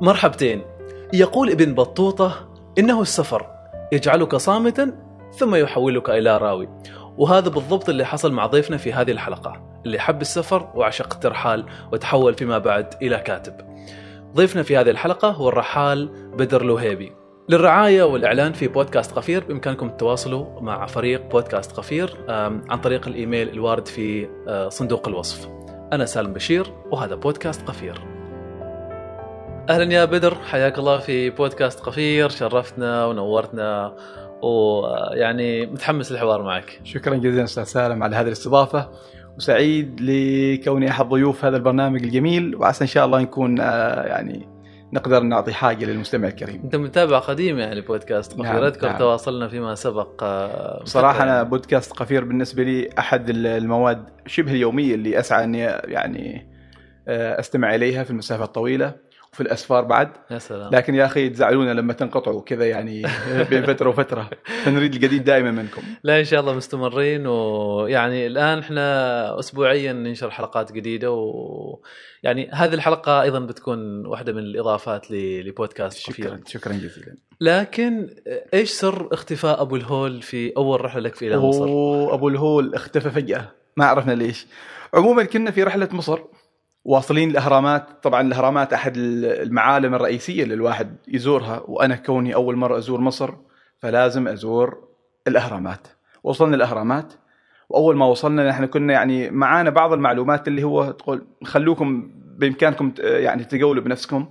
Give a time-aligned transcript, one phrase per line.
[0.00, 0.62] مرحبتين.
[1.12, 3.46] يقول ابن بطوطة إنه السفر
[3.92, 4.92] يجعلك صامتا
[5.32, 6.68] ثم يحولك إلى راوي.
[7.18, 12.34] وهذا بالضبط اللي حصل مع ضيفنا في هذه الحلقة اللي حب السفر وعشق الترحال وتحول
[12.34, 13.54] فيما بعد إلى كاتب.
[14.34, 16.06] ضيفنا في هذه الحلقة هو الرحال
[16.38, 17.12] بدر لوهيبي.
[17.48, 23.48] للرعاية والإعلان في بودكاست قفير بإمكانكم التواصلوا مع فريق بودكاست قفير آم، عن طريق الإيميل
[23.48, 25.48] الوارد في آه، صندوق الوصف.
[25.92, 28.09] أنا سالم بشير وهذا بودكاست قفير.
[29.70, 33.96] أهلا يا بدر حياك الله في بودكاست قفير شرفتنا ونورتنا
[34.42, 38.90] ويعني متحمس للحوار معك شكرا جزيلا أستاذ سالم على هذه الاستضافة
[39.36, 44.48] وسعيد لكوني احد ضيوف هذا البرنامج الجميل وعسى إن شاء الله نكون آه، يعني
[44.92, 46.60] نقدر نعطي حاجة للمستمع الكريم.
[46.64, 48.98] أنت متابع قديم يعني بودكاست قفير نعم، أذكر نعم.
[48.98, 55.18] تواصلنا فيما سبق آه، بصراحة أنا بودكاست قفير بالنسبة لي أحد المواد شبه اليومية اللي
[55.18, 56.50] أسعى أني يعني
[57.08, 60.10] آه، أستمع إليها في المسافة الطويلة وفي الأسفار بعد.
[60.30, 60.74] يا سلام.
[60.74, 63.02] لكن يا أخي تزعلونا لما تنقطعوا كذا يعني
[63.50, 64.30] بين فترة وفترة.
[64.64, 65.82] فنريد الجديد دائما منكم.
[66.02, 73.22] لا إن شاء الله مستمرين ويعني الآن إحنا اسبوعيا ننشر حلقات جديدة ويعني هذه الحلقة
[73.22, 77.16] أيضا بتكون واحدة من الإضافات لبودكاست شكرا شكرا جزيلا.
[77.40, 78.08] لكن
[78.54, 83.10] إيش سر اختفاء أبو الهول في أول رحلة لك في إلى مصر؟ وابو الهول اختفى
[83.10, 83.48] فجأة.
[83.76, 84.46] ما عرفنا ليش.
[84.94, 86.18] عموما كنا في رحلة مصر.
[86.84, 87.86] واصلين الأهرامات.
[88.02, 93.30] طبعا الأهرامات أحد المعالم الرئيسية اللي الواحد يزورها وأنا كوني أول مرة أزور مصر
[93.78, 94.88] فلازم أزور
[95.28, 95.86] الأهرامات.
[96.22, 97.12] وصلنا الأهرامات.
[97.68, 103.44] وأول ما وصلنا نحن كنا يعني معانا بعض المعلومات اللي هو تقول خلوكم بإمكانكم يعني
[103.44, 104.28] تقولوا بنفسكم.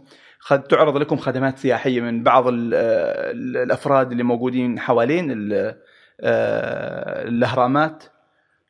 [0.49, 5.75] قد تعرض لكم خدمات سياحية من بعض ال- ال- الأفراد اللي موجودين حوالين ال-
[6.21, 8.03] آه، الأهرامات.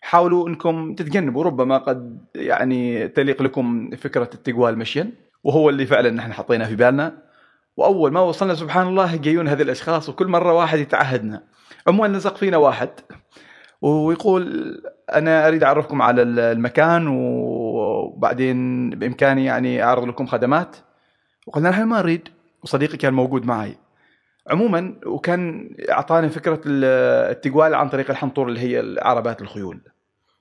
[0.02, 5.12] حاولوا إنكم تتجنبوا ربما قد يعني تليق لكم فكرة التقوال مشيا
[5.44, 7.18] وهو اللي فعلا نحن حطيناه في بالنا.
[7.78, 11.44] وأول ما وصلنا سبحان الله جايون هذه الأشخاص وكل مرة واحد يتعهدنا.
[11.88, 12.90] عموما لزق فينا واحد
[13.82, 14.74] ويقول
[15.14, 20.76] أنا أريد أعرفكم على المكان وبعدين بإمكاني يعني أعرض لكم خدمات.
[21.48, 22.30] وقلنا نحن ما نريد
[22.64, 23.78] وصديقي كان موجود معي.
[24.50, 26.84] عموما وكان اعطانا فكرة ال-
[27.32, 29.82] التقوال عن طريق الحنطور اللي هي عربات الخيول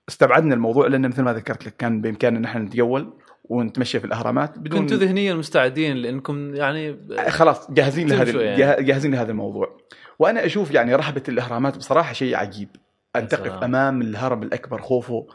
[0.09, 3.13] استبعدنا الموضوع لأن مثل ما ذكرت لك كان بإمكاننا نحن نتجول
[3.45, 6.97] ونتمشى في الأهرامات بدون كنتوا ذهنيا مستعدين لأنكم يعني
[7.29, 8.57] خلاص جاهزين لهذا يعني.
[8.59, 9.77] جاه- جاهزين لهذا الموضوع
[10.19, 12.69] وأنا أشوف يعني رهبه الأهرامات بصراحة شيء عجيب
[13.17, 13.63] أن تقف.
[13.63, 15.27] أمام الهرم الأكبر خوفو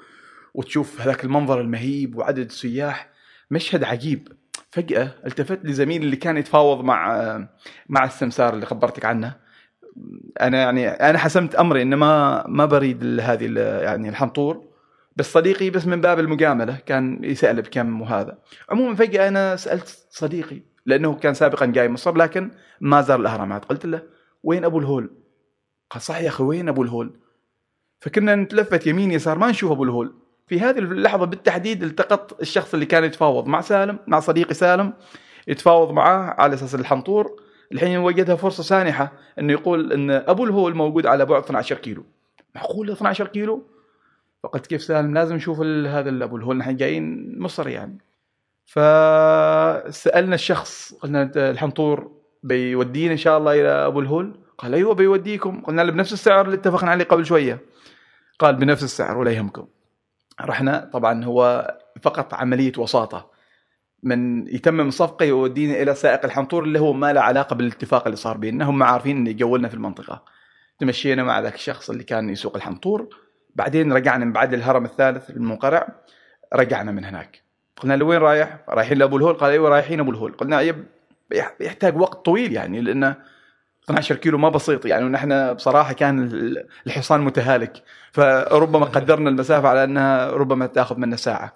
[0.53, 3.09] وتشوف هذاك المنظر المهيب وعدد السياح
[3.51, 4.27] مشهد عجيب
[4.73, 7.47] فجأة التفت لزميلي اللي كان يتفاوض مع
[7.89, 9.35] مع السمسار اللي خبرتك عنه.
[10.41, 14.67] أنا يعني أنا حسمت أمري ان ما ما بريد هذه يعني الحنطور.
[15.15, 18.37] بس صديقي بس من باب المجاملة كان يسأل بكم وهذا.
[18.69, 22.51] عموما فجأة أنا سألت صديقي لأنه كان سابقا جاي مصر لكن
[22.81, 23.65] ما زار الأهرامات.
[23.65, 24.01] قلت له
[24.43, 25.09] وين أبو الهول؟
[25.89, 27.19] قال صح يا أخي وين أبو الهول؟
[27.99, 30.22] فكنا نتلفت يمين يسار ما نشوف أبو الهول.
[30.47, 34.93] في هذه اللحظة بالتحديد التقط الشخص اللي كان يتفاوض مع سالم مع صديقي سالم
[35.47, 41.05] يتفاوض معاه على أساس الحنطور الحين وجدها فرصة سانحة إنه يقول إن ابو الهول موجود
[41.05, 42.05] على بعد 12 كيلو.
[42.55, 43.67] معقول 12 كيلو؟
[44.43, 47.97] فقلت كيف سالم؟ لازم نشوف هذا ابو الهول نحن جايين مصر يعني.
[48.65, 52.11] فسألنا الشخص قلنا الحنطور
[52.43, 55.61] بيودينا إن شاء الله إلى أبو الهول؟ قال أيوه بيوديكم.
[55.61, 57.59] قلنا له بنفس السعر اللي اتفقنا عليه قبل شوية.
[58.39, 59.67] قال بنفس السعر ولا يهمكم.
[60.41, 61.71] رحنا طبعا هو
[62.01, 63.33] فقط عملية وساطة.
[64.03, 68.37] من يتمم الصفقه يودينا إلى سائق الحنطور اللي هو ما له علاقة بالاتفاق اللي صار
[68.37, 68.65] بيننا.
[68.65, 70.23] هم عارفين انه يجولنا في المنطقة.
[70.79, 73.09] تمشينا مع ذاك الشخص اللي كان يسوق الحنطور.
[73.55, 75.87] بعدين رجعنا من بعد الهرم الثالث المنقرع
[76.53, 77.41] رجعنا من هناك.
[77.77, 80.31] قلنا له وين رايح؟ رايحين لأبو الهول؟ قال أيوه رايحين أبو الهول.
[80.31, 80.85] قلنا يب
[81.31, 83.15] يح- يحتاج وقت طويل يعني لأنه
[83.85, 87.83] 12 كيلو ما بسيط يعني ونحن بصراحة كان ال- الحصان متهالك.
[88.11, 91.53] فربما قدرنا المسافة على أنها ربما تأخذ منا ساعة.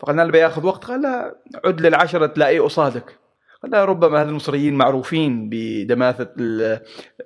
[0.00, 3.18] فقلنا له بياخذ وقت؟ قال لا عد للعشرة تلاقيه قصادك.
[3.62, 6.28] قلنا ربما هذا المصريين معروفين بدماثة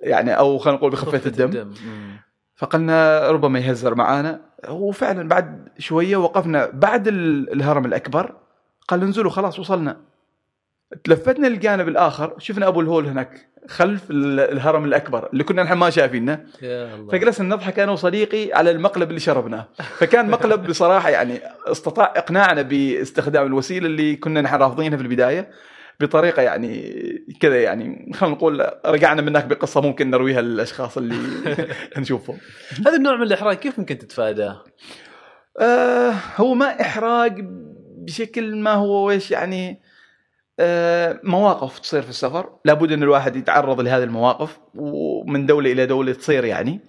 [0.03, 1.67] يعني أو خلينا نقول بخفة الدم.
[1.67, 2.21] مم.
[2.57, 4.41] فقلنا ربما يهزر معانا.
[4.69, 8.35] وفعلا بعد شوية وقفنا بعد ال- الهرم الأكبر
[8.89, 9.97] قال انزلوا خلاص وصلنا.
[11.05, 15.91] تلفتنا للجانب الآخر شفنا أبو الهول هناك خلف ال- الهرم الأكبر اللي كنا نحن ما
[15.91, 16.45] شايفينه.
[17.13, 19.69] فجلسنا نضحك أنا وصديقي على المقلب اللي شربناه.
[19.99, 25.51] فكان مقلب بصراحة يعني استطاع إقناعنا باستخدام الوسيلة اللي كنا نحن رافضينها في البداية
[26.01, 26.95] بطريقة يعني
[27.41, 31.17] كذا يعني خلينا نقول رجعنا منك بقصة ممكن نرويها للأشخاص اللي
[31.99, 32.39] نشوفهم.
[32.87, 34.65] هذا النوع من الإحراج كيف ممكن تتفاداه؟
[35.61, 37.45] آه هو ما إحراج
[37.99, 39.90] بشكل ما هو إيش يعني آه،
[41.25, 42.51] مواقف تصير في السفر.
[42.65, 46.81] لابد أن الواحد يتعرض لهذه المواقف ومن دولة إلى دولة تصير يعني.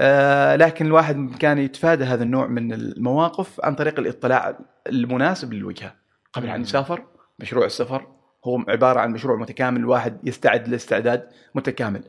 [0.00, 5.94] آه، لكن الواحد كان يتفادى هذا النوع من المواقف عن طريق الاطلاع المناسب للوجهة.
[6.32, 6.60] قبل أن.
[6.62, 7.04] يسافر
[7.38, 8.06] مشروع السفر
[8.44, 12.04] هو عبارة عن مشروع متكامل الواحد يستعد لاستعداد متكامل.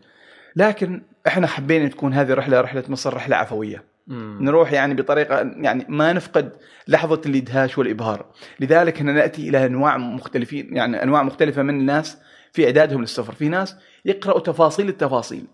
[0.56, 3.91] لكن إحنا حبينا تكون هذه الرحله رحلة مصر رحلة عفوية.
[4.08, 4.38] مم.
[4.42, 6.52] نروح يعني بطريقة يعني ما نفقد
[6.88, 8.26] لحظة الإدهاش والإبهار.
[8.60, 12.18] لذلك إحنا نأتي إلى أنواع مختلفين يعني أنواع مختلفة من الناس
[12.52, 13.34] في إعدادهم للسفر.
[13.34, 13.76] في ناس
[14.06, 15.46] يقرأوا تفاصيل التفاصيل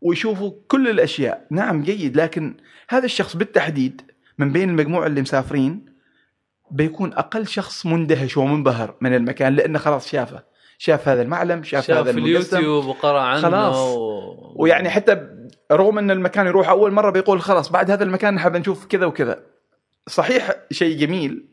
[0.00, 1.46] ويشوفوا كل الأشياء.
[1.50, 2.56] نعم جيد لكن
[2.88, 4.02] هذا الشخص بالتحديد
[4.38, 5.86] من بين المجموعة اللي مسافرين
[6.70, 10.52] بيكون أقل شخص مندهش ومنبهر من المكان لأنه خلاص شافه.
[10.78, 13.76] شاف هذا المعلم شاف, شاف هذا في المجسم اليوتيوب وقرأ عنه خلاص.
[13.76, 14.52] و...
[14.56, 15.14] ويعني حتى
[15.72, 19.42] رغم أن المكان يروح أول مرة بيقول خلاص بعد هذا المكان نحب نشوف كذا وكذا
[20.06, 21.46] صحيح شيء جميل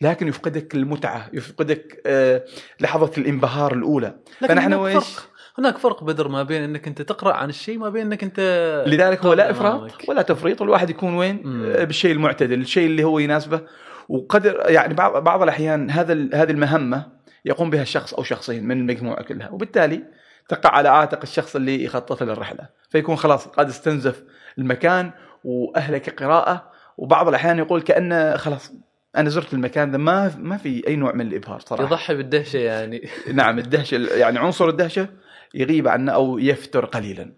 [0.00, 2.44] لكن يفقدك المتعة يفقدك آه،
[2.80, 7.02] لحظة الانبهار الأولى لكن فنحن هناك وإيش؟ فرق هناك فرق بدر ما بين إنك أنت
[7.02, 8.40] تقرأ عن الشيء ما بين إنك أنت
[8.86, 10.08] لذلك هو لا إفراط أمامك.
[10.08, 11.64] ولا تفريط الواحد يكون وين مم.
[11.64, 13.60] آه، بالشيء المعتدل الشيء اللي هو يناسبه
[14.08, 17.06] وقدر يعني بعض بعض الأحيان هذا هذه المهمة
[17.44, 20.02] يقوم بها الشخص أو شخصين من المجموعه كلها وبالتالي
[20.48, 24.22] تقع على عاتق الشخص اللي يخطط للرحله فيكون خلاص قد استنزف
[24.58, 25.10] المكان
[25.44, 28.72] واهلك قراءه وبعض الأحيان يقول كأنه خلاص
[29.16, 31.84] أنا زرت المكان ذا ما ما في أي نوع من الإبهار صراحة.
[31.84, 33.08] يضحي بالدهشة يعني.
[33.34, 35.08] نعم الدهشة يعني عنصر الدهشة
[35.54, 37.32] يغيب عنا أو يفتر قليلا.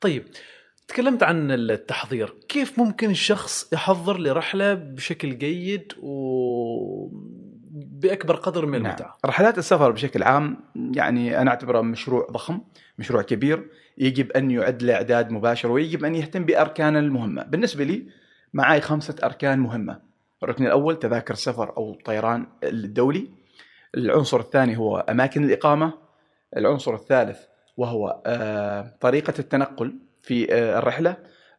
[0.00, 0.24] طيب
[0.88, 2.34] تكلمت عن التحضير.
[2.48, 6.12] كيف ممكن الشخص يحضر لرحلة بشكل جيد و
[8.02, 8.86] بأكبر قدر من نعم.
[8.86, 12.60] المتعه رحلات السفر بشكل عام يعني أنا أعتبره مشروع ضخم
[12.98, 13.68] مشروع كبير
[13.98, 17.42] يجب أن يعد له اعداد مباشر ويجب أن يهتم بأركان المهمة.
[17.42, 18.06] بالنسبة لي
[18.54, 20.00] معي خمسة أركان مهمة.
[20.42, 23.30] الركن الأول تذاكر السفر أو الطيران الدولي.
[23.94, 25.92] العنصر الثاني هو أماكن الإقامة.
[26.56, 27.38] العنصر الثالث
[27.76, 31.16] وهو آه، طريقة التنقل في آه، الرحلة.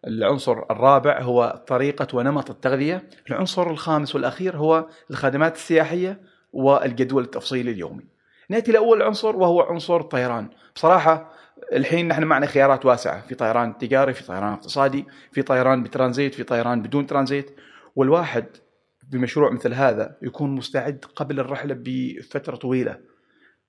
[0.08, 3.10] العنصر الرابع هو طريقة ونمط التغذية.
[3.30, 6.33] العنصر الخامس والأخير هو الخدمات السياحية.
[6.54, 8.04] والجدول التفصيلي اليومي.
[8.50, 11.34] نأتي لأول عنصر وهو عنصر الطيران، بصراحة
[11.74, 16.44] الحين نحن معنا خيارات واسعة، في طيران تجاري، في طيران اقتصادي، في طيران بترانزيت، في
[16.44, 17.56] طيران بدون ترانزيت،
[17.96, 18.46] والواحد
[19.12, 23.00] بمشروع مثل هذا يكون مستعد قبل الرحلة بفترة طويلة.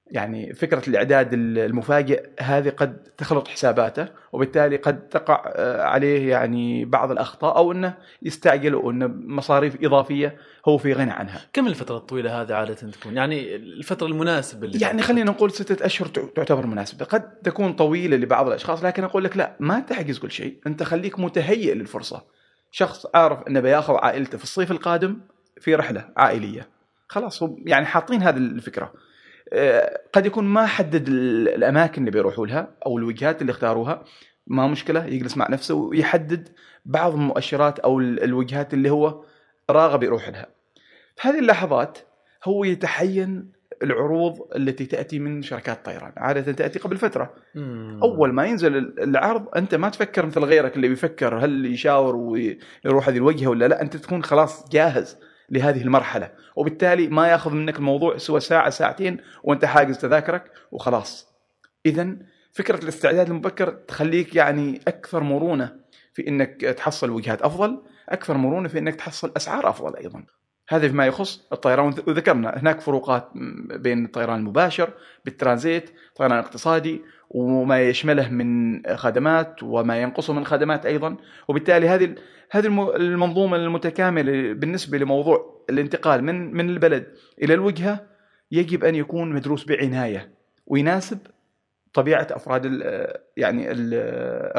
[0.07, 7.11] يعني فكرة الإعداد المفاجئ هذه قد تخلط حساباته وبالتالي قد تقع آه، عليه يعني بعض
[7.11, 10.37] الأخطاء أو إنه يستعجل وانه مصاريف إضافية
[10.69, 11.41] هو في غنى عنها.
[11.53, 16.09] كم الفترة الطويلة هذه عادة تكون؟ يعني الفترة المناسبة اللي يعني خلينا نقول ستة أشهر
[16.09, 17.05] تع- تعتبر مناسبة.
[17.05, 20.59] قد تكون طويلة لبعض الأشخاص لكن أقول لك لا ما تحجز كل شيء.
[20.67, 22.23] أنت خليك متهيئ للفرصة.
[22.71, 25.21] شخص عارف أنه بياخذ عائلته في الصيف القادم
[25.61, 26.69] في رحلة عائلية.
[27.09, 28.93] خلاص يعني حاطين هذه الفكرة.
[29.53, 34.05] آه، قد يكون ما حدد ال- الأماكن اللي بيروحوا لها أو الوجهات اللي اختاروها.
[34.47, 36.49] ما مشكلة يجلس مع نفسه ويحدد
[36.85, 39.25] بعض المؤشرات أو ال- الوجهات اللي هو
[39.71, 40.47] راغب يروح لها.
[41.17, 41.99] في هذه اللحظات
[42.45, 43.53] هو يتحين
[43.83, 47.35] العروض التي تأتي من شركات طيران عادة تأتي قبل فترة.
[47.55, 48.01] مم.
[48.03, 53.17] أول ما ينزل العرض أنت ما تفكر مثل غيرك اللي بيفكر هل يشاور ويروح هذه
[53.17, 55.17] الوجهة ولا لا أنت تكون خلاص جاهز
[55.51, 56.31] لهذه المرحلة.
[56.57, 61.35] وبالتالي ما يأخذ منك الموضوع سوى ساعة ساعتين وأنت حاجز تذاكرك وخلاص.
[61.87, 62.17] اذا
[62.53, 65.77] فكرة الاستعداد المبكر تخليك يعني أكثر مرونة
[66.13, 67.83] في إنك تحصل وجهات أفضل.
[68.09, 70.25] أكثر مرونة في إنك تحصل أسعار أفضل أيضا.
[70.69, 71.95] هذا فيما يخص الطيران.
[72.07, 73.29] وذكرنا هناك فروقات
[73.77, 74.91] بين الطيران المباشر
[75.25, 81.17] بالترانزيت طيران اقتصادي وما يشمله من خدمات وما ينقصه من خدمات أيضا.
[81.49, 82.15] وبالتالي هذه
[82.51, 87.07] هذه الم- المنظومة المتكاملة بالنسبة لموضوع الانتقال من من البلد
[87.43, 88.01] إلى الوجهة
[88.53, 90.31] يجب أن يكون مدروس بعناية
[90.67, 91.19] ويناسب
[91.95, 93.95] طبيعة أفراد ال- يعني ال-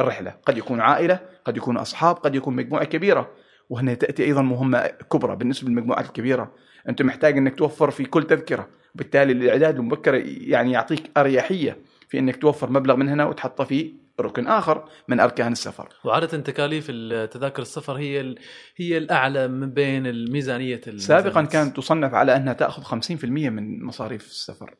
[0.00, 0.34] الرحلة.
[0.46, 3.30] قد يكون عائلة قد يكون أصحاب قد يكون مجموعة كبيرة.
[3.70, 6.52] وهنا تأتي أيضا مهمة كبرى بالنسبة للمجموعات الكبيرة.
[6.88, 8.68] أنت محتاج أنك توفر في كل تذكرة.
[8.94, 11.76] بالتالي الإعداد المبكر يعني يعطيك أريحية
[12.08, 15.88] في أنك توفر مبلغ من هنا وتحطه في ركن آخر من أركان السفر.
[16.04, 18.34] وعادة تكاليف التذاكر السفر هي.
[18.76, 24.74] هي الأعلى من بين الميزانية سابقا كانت تصنف على أنها تأخذ 50% من مصاريف السفر.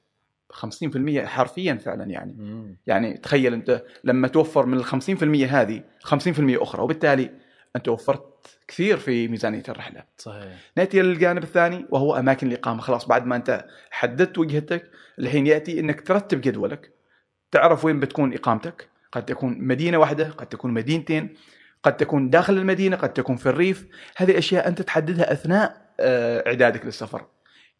[0.56, 2.34] 50% حرفيا فعلا يعني.
[2.38, 2.76] مم.
[2.86, 4.92] يعني تخيل أنت لما توفر من ال 50%
[5.52, 7.30] هذه 50% أخرى وبالتالي
[7.76, 10.02] أنت وفرت كثير في ميزانية الرحلة.
[10.18, 10.54] صحيح.
[10.76, 12.80] نأتي للجانب الثاني وهو أماكن الإقامة.
[12.80, 16.90] خلاص بعد ما أنت حددت وجهتك الحين يأتي إنك ترتب جدولك.
[17.50, 18.88] تعرف وين بتكون إقامتك.
[19.12, 21.34] قد تكون مدينة واحدة قد تكون مدينتين
[21.82, 23.86] قد تكون داخل المدينة قد تكون في الريف.
[24.16, 27.26] هذه أشياء أنت تحددها أثناء آه، إعدادك للسفر.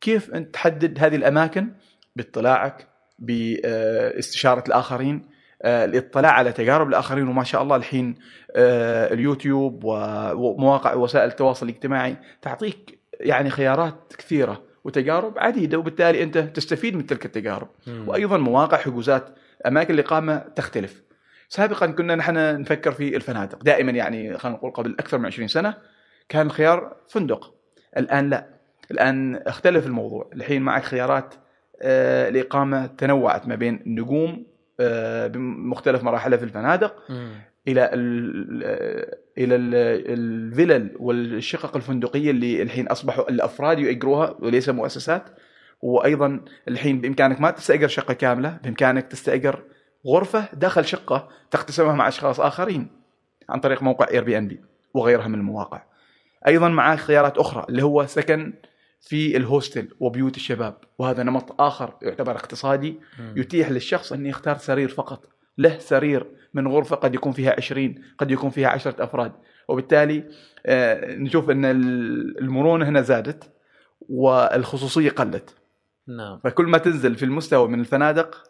[0.00, 1.72] كيف أنت تحدد هذه الأماكن؟
[2.16, 8.14] باطلاعك باستشارة الآخرين آه، الاطلاع على تجارب الآخرين وما شاء الله الحين
[8.56, 16.96] آه، اليوتيوب ومواقع وسائل التواصل الاجتماعي تعطيك يعني خيارات كثيرة وتجارب عديدة وبالتالي أنت تستفيد
[16.96, 17.68] من تلك التجارب.
[17.86, 18.08] مم.
[18.08, 19.28] وأيضا مواقع حجوزات
[19.66, 21.02] أماكن الإقامة تختلف.
[21.48, 23.64] سابقا كنا نحن نفكر في الفنادق.
[23.64, 25.74] دائما يعني خلينا نقول قبل أكثر من 20 سنة
[26.28, 27.54] كان الخيار فندق.
[27.96, 28.46] الآن لا.
[28.90, 30.30] الآن اختلف الموضوع.
[30.32, 31.34] الحين معك خيارات
[31.82, 34.46] الاقامه تنوعت ما بين النجوم
[34.80, 37.02] آه، بمختلف مراحلها في الفنادق.
[37.68, 38.64] إلى ال
[39.38, 39.74] إلى ال
[40.12, 45.22] الفلل والشقق الفندقية اللي الحين أصبحوا الأفراد يؤجروها وليس مؤسسات
[45.82, 49.62] وأيضا الحين بإمكانك ما تستأجر شقة كاملة بإمكانك تستأجر
[50.06, 52.88] غرفة داخل شقة تقتسمها مع أشخاص آخرين
[53.48, 54.60] عن طريق موقع اير بي ان بي
[54.94, 55.82] وغيرها من المواقع
[56.46, 58.52] أيضا معك خيارات أخرى اللي هو سكن
[59.06, 60.76] في الهوستل وبيوت الشباب.
[60.98, 63.00] وهذا نمط آخر يعتبر اقتصادي.
[63.36, 65.28] يتيح للشخص أن يختار سرير فقط.
[65.58, 69.32] له سرير من غرفة قد يكون فيها عشرين قد يكون فيها عشرة أفراد.
[69.68, 70.24] وبالتالي
[70.66, 73.44] آه، نشوف أن ال- المرونة هنا زادت
[74.08, 75.54] والخصوصية قلت.
[76.08, 76.40] نعم.
[76.44, 78.42] فكل ما تنزل في المستوى من الفنادق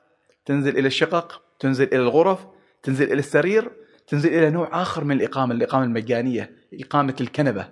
[0.44, 2.46] تنزل إلى الشقق تنزل إلى الغرف
[2.82, 3.70] تنزل إلى السرير
[4.06, 7.68] تنزل إلى نوع آخر من الإقامة الإقامة المجانية إقامة الكنبة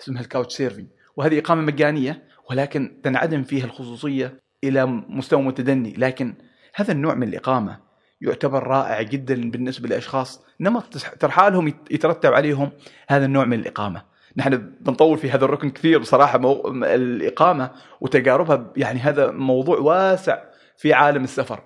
[0.00, 0.88] اسمها الكاوتش سيرفينج.
[1.16, 5.94] وهذه إقامة مجانية ولكن تنعدم فيها الخصوصية إلى مستوى متدني.
[5.98, 6.34] لكن
[6.74, 7.78] هذا النوع من الإقامة
[8.20, 12.70] يعتبر رائع جدا بالنسبة لأشخاص نمط ترحالهم يت- يترتب عليهم
[13.08, 14.02] هذا النوع من الإقامة.
[14.36, 16.62] نحن بنطول في هذا الركن كثير بصراحة مو...
[16.84, 20.38] الإقامة وتجاربها يعني هذا موضوع واسع
[20.76, 21.60] في عالم السفر.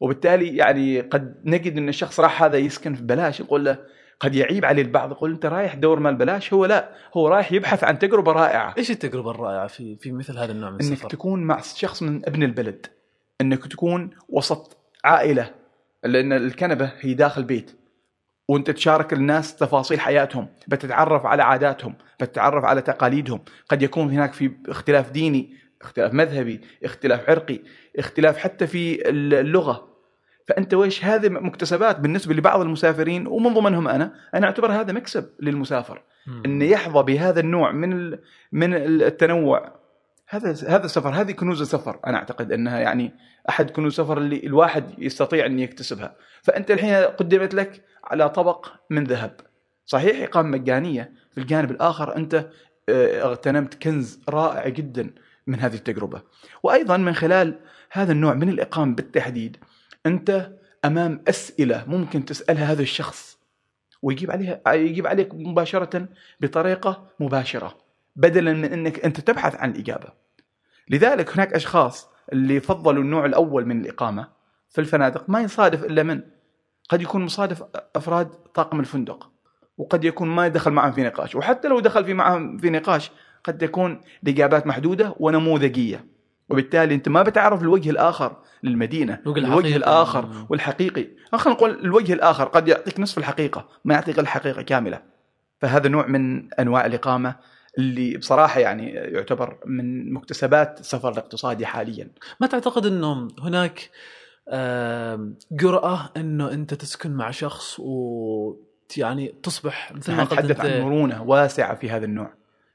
[0.00, 3.78] وبالتالي يعني قد نجد إن الشخص راح هذا يسكن في بلاش نقول له
[4.20, 7.84] قد يعيب عليه البعض يقول أنت رايح دور مال بلاش؟ هو لا هو رايح يبحث
[7.84, 8.74] عن تجربة رائعة.
[8.78, 12.26] إيش التجربة الرائعة في في مثل هذا النوع من إنك السفر؟ تكون مع شخص من
[12.26, 12.86] ابن البلد.
[13.40, 15.50] إنك تكون وسط عائلة
[16.04, 17.70] لأن الكنبة هي داخل بيت.
[18.48, 23.40] وأنت تشارك الناس تفاصيل حياتهم بتتعرف على عاداتهم بتتعرف على تقاليدهم.
[23.68, 27.60] قد يكون هناك في اختلاف ديني اختلاف مذهبي اختلاف عرقي
[27.98, 29.89] اختلاف حتى في اللغة.
[30.50, 34.12] فأنت ويش هذه مكتسبات بالنسبة لبعض المسافرين ومن ضمنهم أنا.
[34.34, 36.02] أنا أعتبر هذا مكسب للمسافر.
[36.46, 38.10] إنه يحظى بهذا النوع من
[38.52, 39.80] من التنوع.
[40.28, 43.12] هذا هذا السفر هذه كنوز السفر أنا أعتقد أنها يعني
[43.48, 46.16] أحد كنوز السفر اللي الواحد يستطيع أن يكتسبها.
[46.42, 49.40] فأنت الحين قدمت لك على طبق من ذهب.
[49.84, 51.12] صحيح؟ إقامة مجانية.
[51.32, 52.46] في الجانب الآخر أنت
[52.88, 55.10] آه، اغتنمت كنز رائع جدا
[55.46, 56.22] من هذه التجربة.
[56.62, 57.58] وأيضا من خلال
[57.92, 59.56] هذا النوع من الإقامة بالتحديد
[60.06, 60.52] أنت
[60.84, 63.38] أمام أسئلة ممكن تسألها هذا الشخص
[64.02, 66.08] ويجيب عليها يجيب عليك مباشرة
[66.40, 67.78] بطريقة مباشرة
[68.16, 70.08] بدلا من إنك أنت تبحث عن الإجابة.
[70.88, 74.28] لذلك هناك أشخاص اللي فضلوا النوع الأول من الإقامة
[74.68, 76.22] في الفنادق ما يصادف إلا من
[76.88, 77.64] قد يكون مصادف
[77.96, 79.30] أفراد طاقم الفندق
[79.78, 83.10] وقد يكون ما يدخل معهم في نقاش وحتى لو دخل في معهم في نقاش
[83.44, 86.04] قد تكون الإجابات محدودة ونموذجية
[86.50, 89.76] وبالتالي أنت ما بتعرف الوجه الآخر للمدينة الوجه.
[89.76, 90.46] الآخر.
[90.48, 95.02] والحقيقي خلينا نقول الوجه الآخر قد يعطيك نصف الحقيقة ما يعطيك الحقيقة كاملة
[95.60, 97.34] فهذا نوع من أنواع الإقامة
[97.78, 102.08] اللي بصراحة يعني يعتبر من مكتسبات السفر الاقتصادي حاليا
[102.40, 103.90] ما تعتقد انه هناك
[105.52, 108.54] جرأة إنه أنت تسكن مع شخص و
[108.96, 112.32] يعني تصبح مثل ما نتحدث عن انت مرونة واسعة في هذا النوع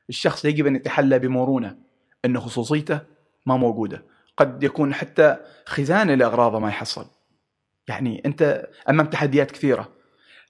[0.10, 1.78] الشخص يجب أن يتحلى بمرونة
[2.26, 3.00] إن خصوصيته
[3.46, 4.04] ما موجودة.
[4.38, 7.06] قد يكون حتى خزانة لاغراضه ما يحصل.
[7.88, 9.90] يعني أنت أمام تحديات كثيرة.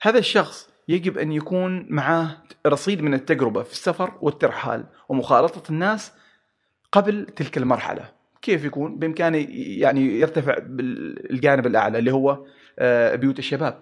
[0.02, 2.38] هذا الشخص يجب أن يكون معاه
[2.68, 6.12] رصيد من التجربة في السفر والترحال ومخالطة الناس
[6.92, 8.12] قبل تلك المرحلة.
[8.42, 12.46] كيف يكون؟ بإمكانه يعني يرتفع بالجانب الأعلى اللي هو
[12.80, 13.80] آه، بيوت الشباب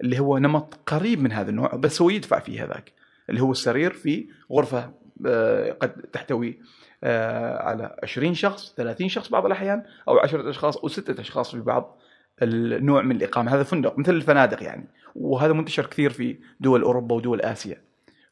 [0.00, 2.92] اللي هو نمط قريب من هذا النوع بس هو يدفع فيه هذاك
[3.30, 4.92] اللي هو السرير في غرفة
[5.26, 6.60] آه، قد تحتوي
[7.04, 11.98] على 20 شخص 30 شخص بعض الأحيان أو 10 أشخاص أو ستة أشخاص في بعض
[12.42, 13.54] النوع من الإقامة.
[13.54, 14.88] هذا فندق مثل الفنادق يعني.
[15.14, 17.76] وهذا منتشر كثير في دول أوروبا ودول آسيا.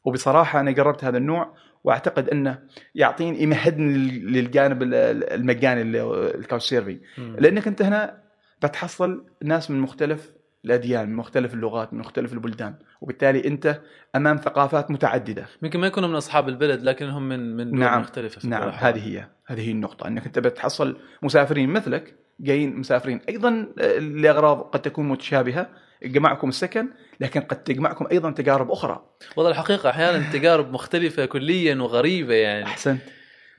[0.03, 2.59] وبصراحة أنا جربت هذا النوع وأعتقد أنه
[2.95, 6.99] يعطيني يمهدني لل- للجانب ال- ال- المجاني الكاوتش سيرفي.
[7.17, 8.17] لأنك أنت هنا
[8.63, 10.31] بتحصل ناس من مختلف
[10.65, 12.75] الاديان من مختلف اللغات من مختلف البلدان.
[13.01, 13.81] وبالتالي أنت
[14.15, 15.45] أمام ثقافات متعددة.
[15.63, 18.01] يمكن ما يكونوا من أصحاب البلد لكنهم من من نعم.
[18.01, 18.69] مختلفة في نعم.
[18.69, 20.07] هذه هي هذه هي النقطة.
[20.07, 23.21] أنك أنت بتحصل مسافرين مثلك جايين مسافرين.
[23.29, 25.69] أيضا آه، لاغراض قد تكون متشابهة
[26.01, 26.87] يجمعكم السكن
[27.19, 29.05] لكن قد تجمعكم أيضا تجارب أخرى.
[29.35, 32.63] والله الحقيقة أحيانا تجارب مختلفة كليا وغريبة يعني.
[32.63, 33.01] أحسنت.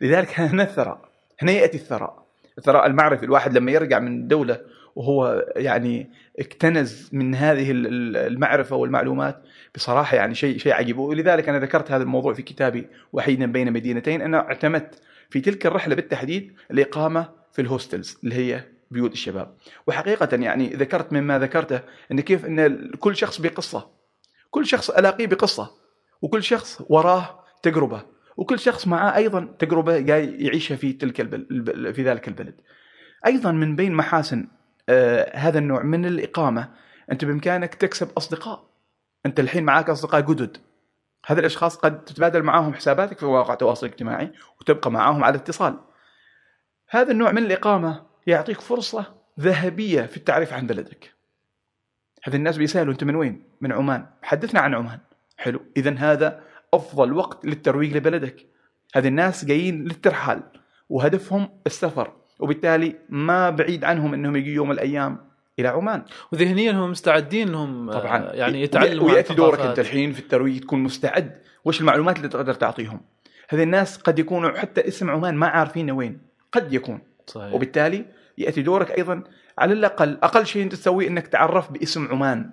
[0.01, 1.09] لذلك هنا الثراء
[1.43, 2.27] هنا يأتي الثراء.
[2.59, 3.25] الثراء المعرفي.
[3.25, 4.61] الواحد لما يرجع من دولة
[4.97, 9.43] وهو يعني اكتنز من هذه ال- ال- المعرفة والمعلومات
[9.75, 10.99] بصراحة يعني شيء شيء عجيب.
[10.99, 15.95] ولذلك أنا ذكرت هذا الموضوع في كتابي وحيدا بين مدينتين أنا اعتمدت في تلك الرحلة
[15.95, 19.55] بالتحديد الإقامة في ال hostels اللي هي بيوت الشباب.
[19.87, 21.81] وحقيقة يعني ذكرت مما ذكرته
[22.13, 23.91] أن كيف أن كل شخص بقصة.
[24.51, 25.71] كل شخص ألاقيه بقصة.
[26.23, 28.03] وكل شخص وراه تجربة.
[28.37, 32.55] وكل شخص معاه أيضا تجربة جاي يعيشها في تلك البلد في ذلك البلد.
[33.27, 34.47] أيضا من بين محاسن
[34.91, 36.69] آه هذا النوع من الإقامة.
[37.13, 38.65] أنت بإمكانك تكسب أصدقاء.
[39.27, 40.57] أنت الحين معاك أصدقاء جدد.
[41.27, 45.79] هذا الأشخاص قد تتبادل معهم حساباتك في مواقع التواصل الاجتماعي وتبقى معهم على اتصال.
[46.91, 51.15] هذا النوع من الإقامة يعطيك فرصة ذهبية في التعريف عن بلدك.
[52.25, 54.07] هذه الناس بيسألوا أنت من وين؟ من عمان.
[54.23, 54.99] حدثنا عن عمان.
[55.37, 55.61] حلو.
[55.77, 56.43] اذا هذا
[56.75, 58.47] أفضل وقت للترويج لبلدك.
[58.95, 60.43] هذه الناس جايين للترحال.
[60.89, 62.20] وهدفهم السفر.
[62.41, 65.19] وبالتالي ما بعيد عنهم إنهم يجوا يوم من الأيام
[65.59, 66.03] إلى عمان.
[66.33, 68.33] وذهنيا هم مستعدين إنهم آه، طبعا.
[68.33, 69.61] يعني يتعلموا ويأتي دورك.
[69.61, 71.39] أنت الحين في الترويج تكون مستعد.
[71.65, 73.01] وش المعلومات اللي تقدر تعطيهم؟
[73.49, 76.19] هذه الناس قد يكونوا حتى اسم عمان ما عارفينه وين.
[76.53, 77.01] قد يكون.
[77.27, 77.55] صحيح.
[77.55, 78.05] وبالتالي
[78.39, 79.23] يأتي دورك أيضا
[79.59, 82.51] على الأقل أقل شيء أنت تسويه إنك تعرف باسم عمان.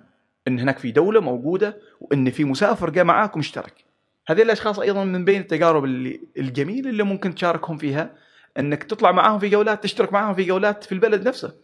[0.48, 3.84] إن هناك في دولة موجودة وإن في مسافر جاء معاك ومشترك.
[4.28, 8.10] هذه الأشخاص أيضا من بين التجارب اللي الجميلة اللي ممكن تشاركهم فيها
[8.58, 11.54] إنك تطلع معاهم في جولات تشترك معاهم في جولات في البلد نفسه.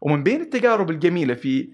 [0.00, 1.68] ومن بين التجارب الجميلة في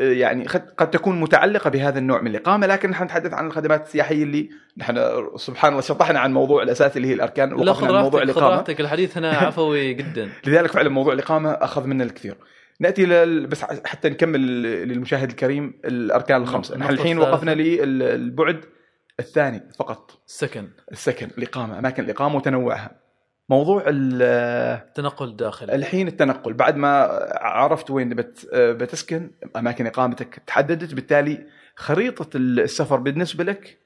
[0.00, 0.46] يعني
[0.78, 5.22] قد تكون متعلقة بهذا النوع من الإقامة لكن نحن نتحدث عن الخدمات السياحية اللي نحن
[5.36, 8.48] سبحان الله شطحنا عن الموضوع الاساسي اللي هي الأركان لا وقفنا عن موضوع الإقامة.
[8.48, 10.30] راحتك الحديث هنا عفوي جدا.
[10.46, 12.36] لذلك فعلا موضوع الإقامة أخذ منا الكثير.
[12.80, 13.46] نأتي لل...
[13.46, 16.76] بس حتى نكمل للمشاهد الكريم الأركان الخمسة.
[16.76, 17.18] نحن الحين.
[17.18, 18.64] وقفنا للبعد
[19.20, 20.22] الثاني فقط.
[20.26, 20.68] سكن.
[20.92, 22.99] السكن الإقامة أماكن الإقامة وتنوعها.
[23.50, 26.52] موضوع ال- تنقل داخلي الحين التنقل.
[26.52, 27.02] بعد ما
[27.40, 28.48] عرفت وين بت...
[28.54, 31.46] بتسكن أماكن إقامتك تحددت بالتالي
[31.76, 33.78] خريطة السفر بالنسبة لك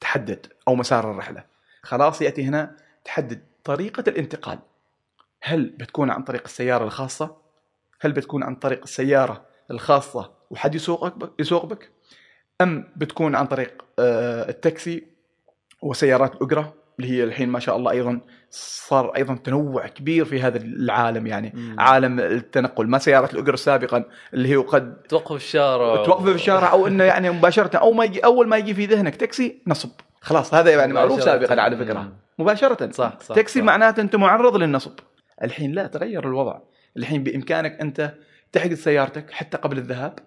[0.00, 1.44] تحدد أو مسار الرحلة.
[1.82, 4.58] خلاص يأتي هنا تحدد طريقة الانتقال.
[5.42, 7.36] هل بتكون عن طريق السيارة الخاصة؟
[8.00, 11.90] هل بتكون عن طريق السيارة الخاصة وحد يسوقك يسوق بك؟
[12.60, 15.06] أم بتكون عن طريق آه، التاكسي
[15.82, 20.58] وسيارات الأجرة اللي هي الحين ما شاء الله أيضا صار أيضا تنوع كبير في هذا
[20.58, 21.52] العالم يعني.
[21.54, 21.76] مم.
[21.78, 26.04] عالم التنقل ما سيارة الأجرة سابقا اللي هي قد توقف في الشارع.
[26.04, 29.16] توقف في الشارع أو إنه يعني مباشرة أو ما يجي أول ما يجي في ذهنك
[29.16, 29.90] تاكسي نصب.
[30.20, 31.22] خلاص هذا يعني معروف.
[31.22, 31.98] سابقا على فكرة.
[31.98, 32.12] مم.
[32.38, 32.90] مباشرة.
[32.90, 33.64] صح صح تاكسي صح.
[33.64, 34.92] معناته أنت معرض للنصب.
[35.42, 36.58] الحين لا تغير الوضع.
[36.96, 38.14] الحين بإمكانك أنت
[38.52, 40.18] تحجز سيارتك حتى قبل الذهاب.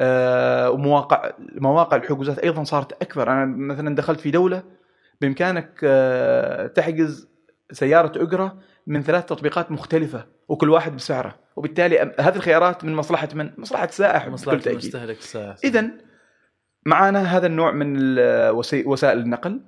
[0.00, 4.62] آه، ومواقع مواقع الحجوزات أيضا صارت أكثر أنا مثلا دخلت في دولة
[5.20, 7.28] بإمكانك آه، تحجز
[7.72, 11.38] سيارة أجرة من ثلاث تطبيقات مختلفة وكل واحد بسعره.
[11.56, 14.28] وبالتالي هذه الخيارات من مصلحة من؟ مصلحة السائح
[14.60, 14.66] تأكيد.
[14.66, 15.90] المستهلك السائح اذا
[16.86, 17.96] معنا هذا النوع من
[18.86, 19.60] وسائل النقل.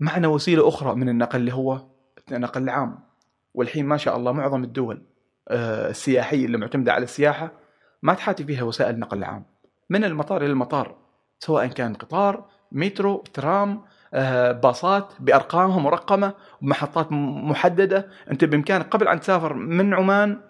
[0.00, 1.86] معنا وسيلة أخرى من النقل اللي هو
[2.32, 2.98] النقل العام.
[3.54, 5.02] والحين ما شاء الله معظم الدول
[5.48, 7.52] آه، السياحية اللي معتمدة على السياحة
[8.02, 9.44] ما تحاتي فيها وسائل النقل العام.
[9.90, 10.98] من المطار إلى المطار
[11.38, 13.82] سواء كان قطار مترو ترام
[14.52, 18.08] باصات بارقامها مرقمة بمحطات محددة.
[18.30, 20.40] أنت بإمكانك قبل أن تسافر من عمان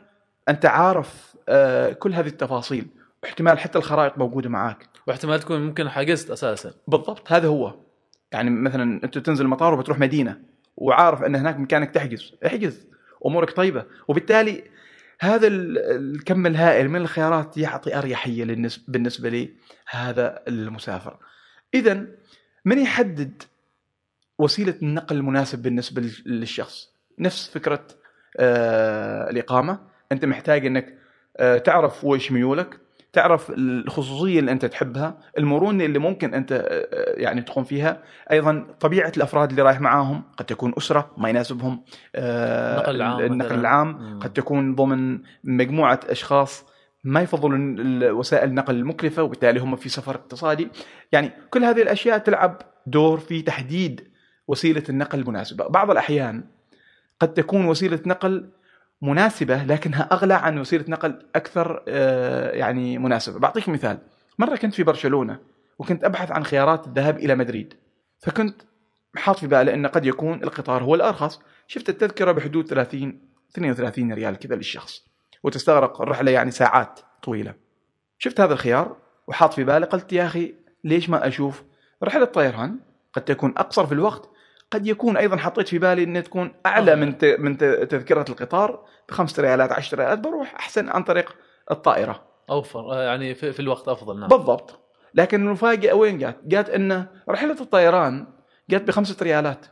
[0.48, 2.86] انت عارف آه، كل هذه التفاصيل
[3.24, 4.88] احتمال حتى الخرائط موجودة معاك.
[5.06, 6.70] واحتمال تكون ممكن حجزت أساسا.
[6.88, 7.74] بالضبط هذا هو.
[8.32, 10.38] يعني مثلا أنت تنزل المطار وبتروح مدينة
[10.76, 12.86] وعارف أن هناك بامكانك تحجز احجز.
[13.26, 13.84] أمورك طيبة.
[14.08, 14.64] وبالتالي
[15.20, 18.44] هذا ال- الكم الهائل من الخيارات يعطي أريحية
[18.88, 19.50] بالنسبة لي
[19.90, 21.16] هذا المسافر.
[21.74, 22.06] اذا
[22.64, 23.42] من يحدد
[24.38, 27.86] وسيلة النقل المناسب بالنسبة لل- للشخص نفس فكرة
[28.36, 29.78] آه الإقامة
[30.12, 30.98] أنت محتاج إنك
[31.36, 32.80] آه تعرف وش ميولك
[33.12, 39.12] تعرف الخصوصية اللي أنت تحبها المرونة اللي ممكن أنت آه، يعني تقوم فيها أيضا طبيعة
[39.16, 43.54] الأفراد اللي رايح معاهم قد تكون أسرة ما يناسبهم آه، النقل العام النقل.
[43.54, 44.18] العام.
[44.22, 46.64] قد تكون ضمن مجموعة أشخاص
[47.08, 47.76] ما يفضلون
[48.10, 50.68] وسائل النقل المكلفة وبالتالي هم في سفر اقتصادي.
[51.12, 54.08] يعني كل هذه الأشياء تلعب دور في تحديد
[54.48, 56.44] وسيلة النقل المناسبه بعض الأحيان
[57.20, 58.50] قد تكون وسيلة نقل
[59.02, 63.38] مناسبة لكنها أغلى عن وسيلة نقل أكثر آه، يعني مناسبة.
[63.38, 63.98] بعطيك مثال.
[64.38, 65.38] مرة كنت في برشلونة
[65.78, 67.74] وكنت أبحث عن خيارات الذهاب إلى مدريد.
[68.20, 68.62] فكنت
[69.16, 71.40] حاط في بالي أن قد يكون القطار هو الأرخص.
[71.66, 75.07] شفت التذكرة بحدود 30 32 ريال كذا للشخص.
[75.42, 77.54] وتستغرق الرحلة يعني ساعات طويلة
[78.18, 78.96] شفت هذا الخيار
[79.26, 81.62] وحاط في بالي قلت يا أخي ليش ما أشوف
[82.02, 82.78] رحلة طيران
[83.12, 84.30] قد تكون أقصر في الوقت
[84.70, 86.94] قد يكون أيضا حطيت في بالي ان تكون أعلى آه.
[86.94, 87.14] من.
[87.38, 87.58] من.
[87.88, 91.36] تذكرة القطار بخمسة ريالات 10 ريالات بروح أحسن عن طريق
[91.70, 94.78] الطائرة أوفر آه، يعني في, في الوقت أفضل نعم بالضبط
[95.14, 98.26] لكن المفاجأة وين جات؟ جات انه رحلة الطيران
[98.70, 99.66] جات بخمسة ريالات.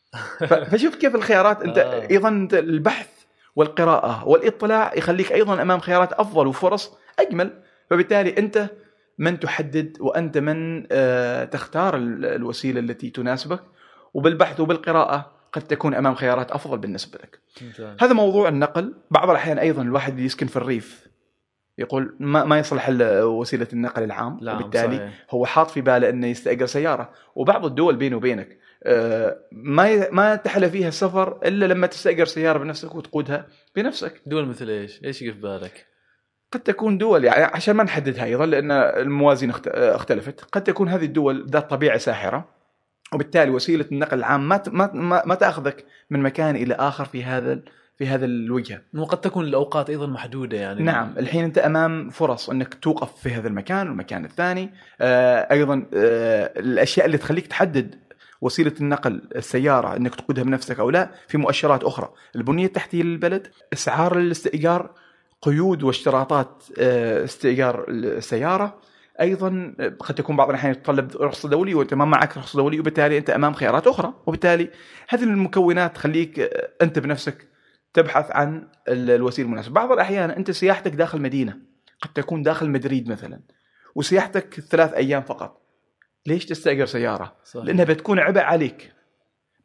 [0.70, 2.10] فشوف كيف الخيارات أنت آه.
[2.10, 3.15] أيضا أنت البحث
[3.56, 8.70] والقراءة والإطلاع يخليك أيضا أمام خيارات أفضل وفرص أجمل فبالتالي أنت
[9.18, 13.60] من تحدد وأنت من آه، تختار ال- الوسيلة التي تناسبك
[14.14, 17.38] وبالبحث وبالقراءة قد تكون أمام خيارات أفضل بالنسبة لك.
[17.62, 17.96] ممتاز.
[18.00, 21.06] هذا موضوع النقل، بعض الأحيان أيضا الواحد يسكن في الريف
[21.78, 25.26] يقول ما ما يصلح ال- وسيلة النقل العام نعم، وبالتالي صحيح.
[25.30, 30.70] هو حاط في باله إنه يستأجر سيارة وبعض الدول بيني وبينك آه، ما ما تحلى
[30.70, 35.40] فيها السفر إلا لما تستأجر سيارة بنفسك وتقودها بنفسك دول مثل إيش؟ إيش يجي في
[35.40, 35.86] بالك؟
[36.52, 41.04] قد تكون دول يعني عشان ما نحددها أيضا لأن الموازين اخت- اختلفت قد تكون هذه
[41.04, 42.48] الدول ذات طبيعة ساحرة
[43.14, 47.60] وبالتالي وسيلة النقل العام ما ما ما, ما تأخذك من مكان إلى آخر في هذا
[47.98, 50.82] في هذا الوجهه وقد تكون الأوقات أيضا محدودة يعني.
[50.82, 54.70] نعم الحين أنت أمام فرص أنك توقف في هذا المكان والمكان الثاني.
[55.00, 57.94] آه أيضا آه الأشياء اللي تخليك تحدد
[58.40, 62.12] وسيلة النقل السيارة أنك تقودها بنفسك أو لا في مؤشرات أخرى.
[62.36, 64.90] البنية التحتية للبلد إسعار الاستئجار
[65.42, 68.78] قيود واشتراطات آه استئجار السيارة.
[69.20, 73.30] أيضا قد تكون بعض الأحيان يتطلب رخصه دولي وأنت ما معك رخصه دولي وبالتالي أنت
[73.30, 74.12] أمام خيارات أخرى.
[74.26, 74.70] وبالتالي
[75.08, 77.55] هذه المكونات تخليك آه، أنت بنفسك
[77.96, 79.74] تبحث عن ال- الوسيلة المناسبة.
[79.74, 81.56] بعض الأحيان أنت سياحتك داخل مدينة
[82.02, 83.40] قد تكون داخل مدريد مثلا
[83.94, 85.62] وسياحتك ثلاث أيام فقط.
[86.26, 87.66] ليش تستأجر سيارة؟ صحيح.
[87.66, 88.92] لأنها بتكون عبء عليك.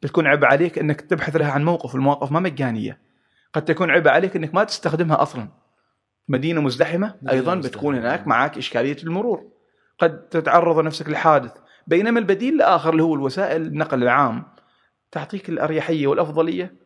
[0.02, 2.98] بتكون عبء عليك إنك تبحث لها عن موقف المواقف ما مجانية.
[3.52, 5.48] قد تكون عبء عليك إنك ما تستخدمها أصلا.
[6.28, 7.76] مدينة مزدحمة مدينة أيضا مزدحمة.
[7.76, 9.52] بتكون هناك معك إشكالية المرور.
[9.98, 11.52] قد تتعرض نفسك لحادث.
[11.86, 14.44] بينما البديل الآخر اللي هو الوسائل النقل العام
[15.10, 16.81] تعطيك الأريحية والأفضلية.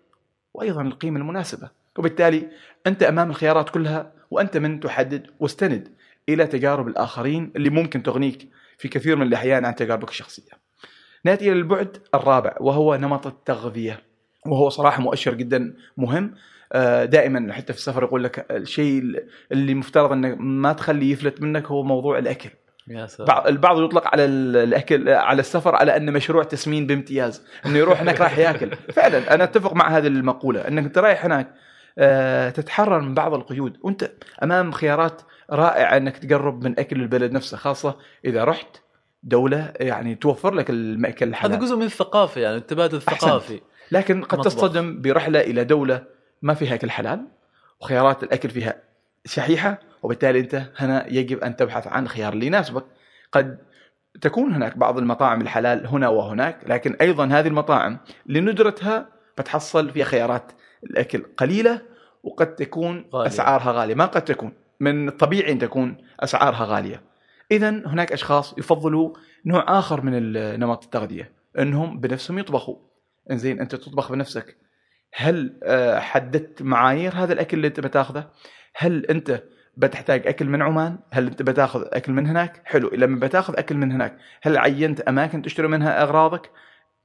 [0.57, 2.49] وأيضا القيمة المناسبة وبالتالي
[2.87, 5.89] أنت أمام الخيارات كلها وأنت من تحدد واستند
[6.29, 10.53] إلى تجارب الآخرين اللي ممكن تغنيك في كثير من الأحيان عن تجاربك الشخصية.
[11.25, 14.03] نأتي إلى البعد الرابع وهو نمط التغذية
[14.47, 16.35] وهو صراحة مؤشر جدا مهم
[16.73, 19.03] آه، دائما حتى في السفر يقول لك الشيء
[19.53, 22.51] اللي مفترض إنك ما تخليه يفلت منك هو موضوع الأكل.
[22.89, 27.43] يا سلام بعض- البعض يطلق على ال- الاكل على السفر على انه مشروع تسمين بامتياز.
[27.67, 28.77] إنه يروح هناك راح ياكل.
[28.93, 30.61] فعلا أنا أتفق مع هذه المقولة.
[30.69, 31.55] إنك أنت رايح هناك
[31.99, 33.77] آه، تتحرر من بعض القيود.
[33.83, 34.11] وأنت
[34.43, 38.77] أمام خيارات رائعة إنك تقرب من أكل البلد نفسه خاصة إذا رحت
[39.23, 41.53] دولة يعني توفر لك المأكل الحلال.
[41.53, 43.61] هذا جزء من الثقافة يعني التبادل الثقافي.
[43.93, 44.55] لكن قد مطبخ.
[44.55, 46.03] تصطدم برحلة إلى دولة
[46.43, 47.27] ما فيها أكل حلال
[47.81, 48.75] وخيارات الأكل فيها
[49.25, 52.85] شحيحة وبالتالي أنت هنا يجب أن تبحث عن خيار اللي يناسبك
[53.33, 53.59] قد
[54.21, 60.53] تكون هناك بعض المطاعم الحلال هنا وهناك لكن أيضا هذه المطاعم لندرتها بتحصل فيها خيارات.
[60.85, 61.83] الأكل قليلة
[62.23, 63.29] وقد تكون غالية.
[63.29, 63.95] أسعارها غالية.
[63.95, 67.03] ما قد تكون من الطبيعي أن تكون أسعارها غالية.
[67.51, 69.15] اذا هناك أشخاص يفضلوا
[69.47, 72.77] نوع آخر من نمط التغذية إنهم بنفسهم يطبخوا.
[73.31, 74.57] إنزين أنت تطبخ بنفسك.
[75.15, 78.31] هل آه، حددت معايير هذا الأكل اللي أنت بتاخذه؟
[78.77, 79.43] هل أنت
[79.77, 82.91] بتحتاج أكل من عمان؟ هل أنت بتاخذ أكل من هناك؟ حلو.
[82.95, 86.51] لما بتاخذ أكل من هناك هل عينت أماكن تشتري منها أغراضك؟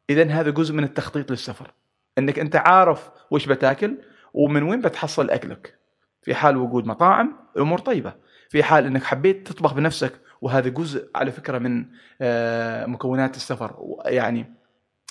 [0.10, 1.74] اذا هذا جزء من التخطيط للسفر.
[2.18, 3.98] إنك أنت عارف وش بتاكل
[4.34, 5.80] ومن وين بتحصل أكلك.
[6.22, 8.14] في حال وجود مطاعم الأمور طيبة.
[8.50, 11.86] في حال إنك حبيت تطبخ بنفسك وهذا جزء على فكرة من
[12.22, 13.76] آه، مكونات السفر.
[14.06, 14.54] يعني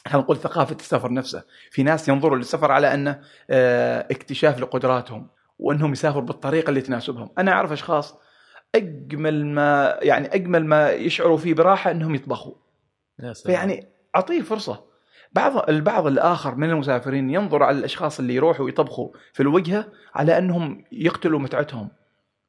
[0.06, 3.20] خلينا نقول ثقافة السفر نفسه في ناس ينظروا للسفر على أنه
[3.50, 5.28] آه، اكتشاف لقدراتهم.
[5.60, 7.28] وانهم يسافروا بالطريقة اللي تناسبهم.
[7.38, 8.18] أنا أعرف أشخاص
[8.74, 12.54] أجمل ما يعني أجمل ما يشعروا فيه براحة إنهم يطبخوا.
[13.46, 14.84] فيعني أعطيه فرصة.
[15.32, 20.84] بعض البعض الآخر من المسافرين ينظر على الأشخاص اللي يروحوا يطبخوا في الوجهة على أنهم
[20.92, 21.88] يقتلوا متعتهم.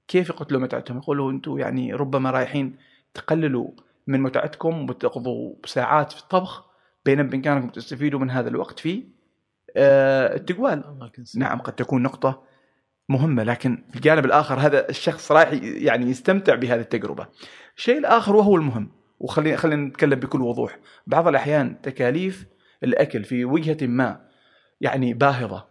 [0.08, 2.78] كيف يقتلوا متعتهم؟ يقولوا أنتم يعني ربما رايحين
[3.14, 3.72] تقللوا
[4.08, 6.66] من متعتكم وتقضوا ساعات في الطبخ
[7.06, 9.04] بينما بإمكانكم تستفيدوا من هذا الوقت في
[9.78, 11.10] آه، التقوال.
[11.36, 12.44] نعم قد تكون نقطة
[13.12, 17.28] مهمة لكن في الجانب الآخر هذا الشخص رايح يعني يستمتع بهذه التجربة.
[17.78, 20.80] الشيء الآخر وهو المهم وخلينا خلينا نتكلم بكل وضوح.
[21.08, 22.46] بعض الأحيان تكاليف
[22.84, 24.22] الأكل في وجهة ما
[24.82, 25.66] يعني باهظة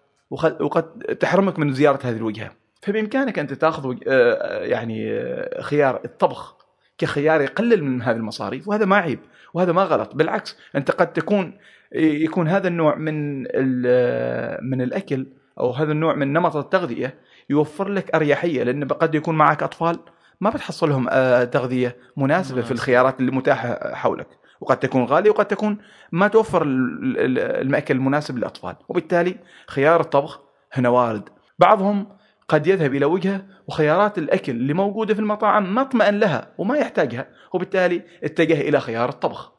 [0.60, 0.84] وقد
[1.20, 2.50] تحرمك من زيارة هذه الوجهة.
[2.82, 6.56] فبإمكانك أنت تأخذ آه، يعني آه، خيار الطبخ
[6.98, 9.18] كخيار يقلل من هذه المصاريف وهذا ما عيب
[9.54, 10.14] وهذا ما غلط.
[10.14, 11.58] بالعكس أنت قد تكون
[11.92, 15.26] يكون هذا النوع من ال- من الأكل
[15.60, 17.14] أو هذا النوع من نمط التغذية
[17.50, 19.98] يوفر لك أريحية لأن قد يكون معك أطفال
[20.40, 22.74] ما بتحصل لهم آه، تغذية مناسبة في مناسبة.
[22.74, 24.26] الخيارات اللي متاحة حولك.
[24.60, 25.78] وقد تكون غاليه وقد تكون
[26.12, 28.76] ما توفر ال- ال- المأكل المناسب للأطفال.
[28.88, 29.36] وبالتالي
[29.68, 30.40] خيار الطبخ
[30.72, 31.28] هنا وارد.
[31.58, 32.06] بعضهم
[32.48, 37.26] قد يذهب إلى وجهة وخيارات الأكل اللي موجودة في المطاعم ما اطمئن لها وما يحتاجها
[37.52, 39.52] وبالتالي اتجه إلى خيار الطبخ.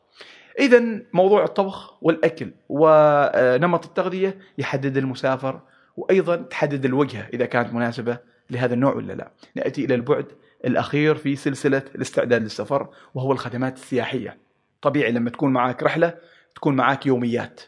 [0.60, 0.82] اذا
[1.14, 5.60] موضوع الطبخ والأكل ونمط التغذية يحدد المسافر
[5.98, 8.18] وأيضا تحدد الوجهه إذا كانت مناسبة
[8.50, 9.32] لهذا النوع ولا لا.
[9.56, 10.26] نأتي إلى البعد
[10.66, 14.38] الأخير في سلسلة الاستعداد للسفر وهو الخدمات السياحية.
[14.82, 16.14] طبيعي لما تكون معك رحلة
[16.56, 17.62] تكون معك يوميات.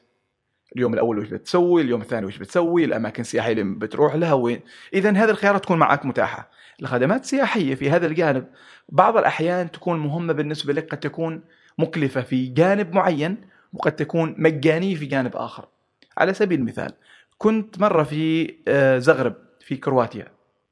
[0.75, 4.59] اليوم الأول وش بتسوي اليوم الثاني وش بتسوي الأماكن السياحية اللي بتروح لها وين.
[4.93, 6.49] اذا هذه الخيارات تكون معك متاحة.
[6.81, 8.45] الخدمات السياحية في هذا الجانب
[8.89, 11.43] بعض الأحيان تكون مهمة بالنسبة لك قد تكون
[11.77, 13.37] مكلفة في جانب معين
[13.73, 15.67] وقد تكون مجانية في جانب آخر.
[16.17, 16.93] على سبيل المثال
[17.43, 20.27] كنت مرة في آه، زغرب في كرواتيا.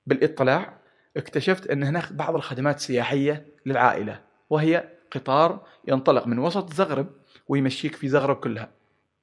[0.08, 0.78] بالاطلاع
[1.18, 7.08] اكتشفت أن هناك بعض الخدمات السياحيه للعائلة وهي قطار ينطلق من وسط زغرب
[7.48, 8.70] ويمشيك في زغرب كلها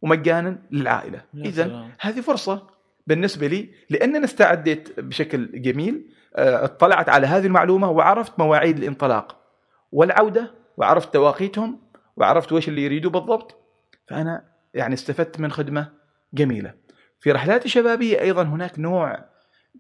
[0.03, 1.25] ومجانا للعائلة.
[1.35, 1.89] اذا.
[2.01, 2.67] هذه فرصة
[3.07, 9.37] بالنسبة لي لأن أنا استعديت بشكل جميل آه، اطلعت على هذه المعلومة وعرفت مواعيد الانطلاق
[9.93, 11.81] والعودة وعرفت تواقيتهم
[12.17, 13.57] وعرفت وش اللي يريدوا بالضبط
[14.07, 15.93] فأنا يعني استفدت من خدمة
[16.35, 16.88] جميلة.
[17.21, 19.25] في رحلات الشبابيه أيضا هناك نوع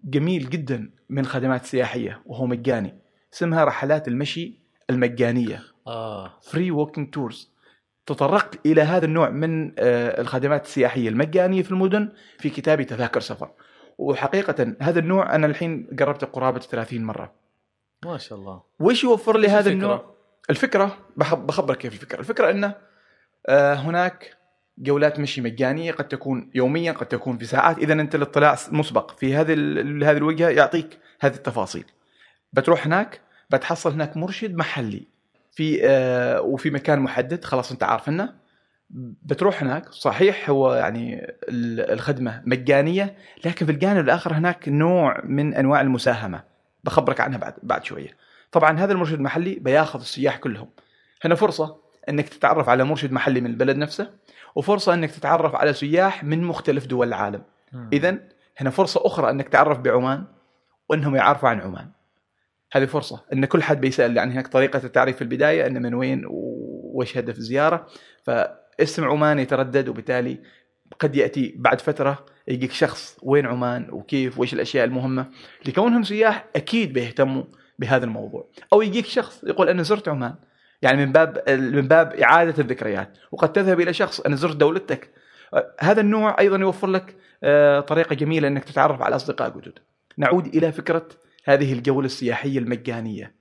[0.05, 2.98] جميل جدا من الخدمات السياحيه وهو مجاني
[3.35, 5.62] اسمها رحلات المشي المجانية.
[5.87, 6.40] آه.
[6.42, 7.52] free walking tours
[8.07, 13.51] تطرقت إلى هذا النوع من آه، الخدمات السياحية المجانية في المدن في كتابي تذاكر سفر.
[13.98, 17.33] وحقيقة هذا النوع أنا الحين قربت قرابة 30 مرة.
[18.05, 18.62] ما شاء الله.
[18.81, 20.14] وش يوفر لي هذا الفكرة؟ النوع؟
[20.51, 22.18] الفكرة بخ- بخبرك كيف الفكرة.
[22.20, 22.74] الفكرة إنه
[23.48, 24.37] آه، هناك
[24.78, 27.78] جولات مشي مجانية قد تكون يوميا قد تكون في ساعات.
[27.78, 29.52] اذا أنت الاطلاع مسبق في هذه
[30.10, 31.84] هذه الوجهة يعطيك هذه التفاصيل.
[32.52, 35.06] بتروح هناك بتحصل هناك مرشد محلي
[35.52, 38.34] في آه، وفي مكان محدد خلاص أنت عارف إنه.
[39.22, 45.54] بتروح هناك صحيح هو يعني ال- الخدمة مجانية لكن في الجانب الآخر هناك نوع من
[45.54, 46.42] أنواع المساهمة.
[46.84, 48.16] بخبرك عنها بعد بعد شوية.
[48.52, 50.68] طبعا هذا المرشد المحلي بياخذ السياح كلهم.
[51.24, 51.76] هنا فرصة
[52.08, 54.10] إنك تتعرف على مرشد محلي من البلد نفسه.
[54.54, 57.42] وفرصة إنك تتعرف على سياح من مختلف دول العالم.
[57.92, 58.18] اذا
[58.58, 60.24] هنا فرصة أخرى إنك تعرف بعمان
[60.88, 61.90] وإنهم يعرفوا عن عمان.
[62.72, 63.24] هذه فرصة.
[63.32, 67.38] إن كل حد بيسأل يعني هناك طريقة التعريف في البداية إن من وين وش هدف
[67.38, 67.87] الزيارة.
[68.24, 70.38] فاسم عمان يتردد وبالتالي
[70.98, 75.26] قد يأتي بعد فترة يجيك شخص وين عمان وكيف وإيش الأشياء المهمة.
[75.66, 77.44] لكونهم سياح أكيد بيهتموا
[77.78, 78.48] بهذا الموضوع.
[78.72, 80.34] أو يجيك شخص يقول أنا زرت عمان.
[80.82, 83.18] يعني من باب من باب إعادة الذكريات.
[83.32, 85.10] وقد تذهب إلى شخص أنا زرت دولتك.
[85.54, 89.78] آه، هذا النوع أيضا يوفر لك آه، طريقة جميلة إنك تتعرف على أصدقاء جدد.
[90.16, 91.08] نعود إلى فكرة
[91.44, 93.34] هذه الجولة السياحية المجانية.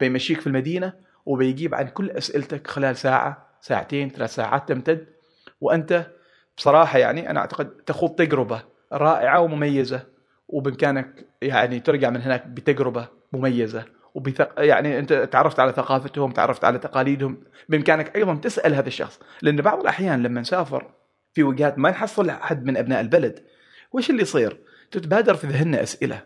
[0.00, 0.92] بيمشيك في المدينة
[1.26, 5.06] وبيجيب عن كل أسئلتك خلال ساعة ساعتين ثلاث ساعات تمتد.
[5.60, 6.06] وأنت
[6.56, 8.62] بصراحة يعني أنا أعتقد تخوض تجربة
[8.92, 10.02] رائعة ومميزة.
[10.48, 13.84] وبإمكانك يعني ترجع من هناك بتجربة مميزة.
[14.18, 14.52] وبثق...
[14.58, 19.20] يعني أنت تعرفت على ثقافتهم تعرفت على تقاليدهم بإمكانك أيضا تسأل هذا الشخص.
[19.42, 20.90] لأن بعض الأحيان لما نسافر
[21.32, 23.44] في وجهات ما نحصل احد من أبناء البلد
[23.92, 24.58] وش اللي يصير؟
[24.90, 26.22] تتبادر في ذهننا أسئلة.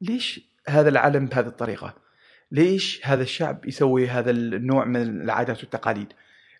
[0.00, 1.94] ليش هذا العالم بهذه الطريقة؟
[2.52, 6.12] ليش هذا الشعب يسوي هذا النوع من العادات والتقاليد؟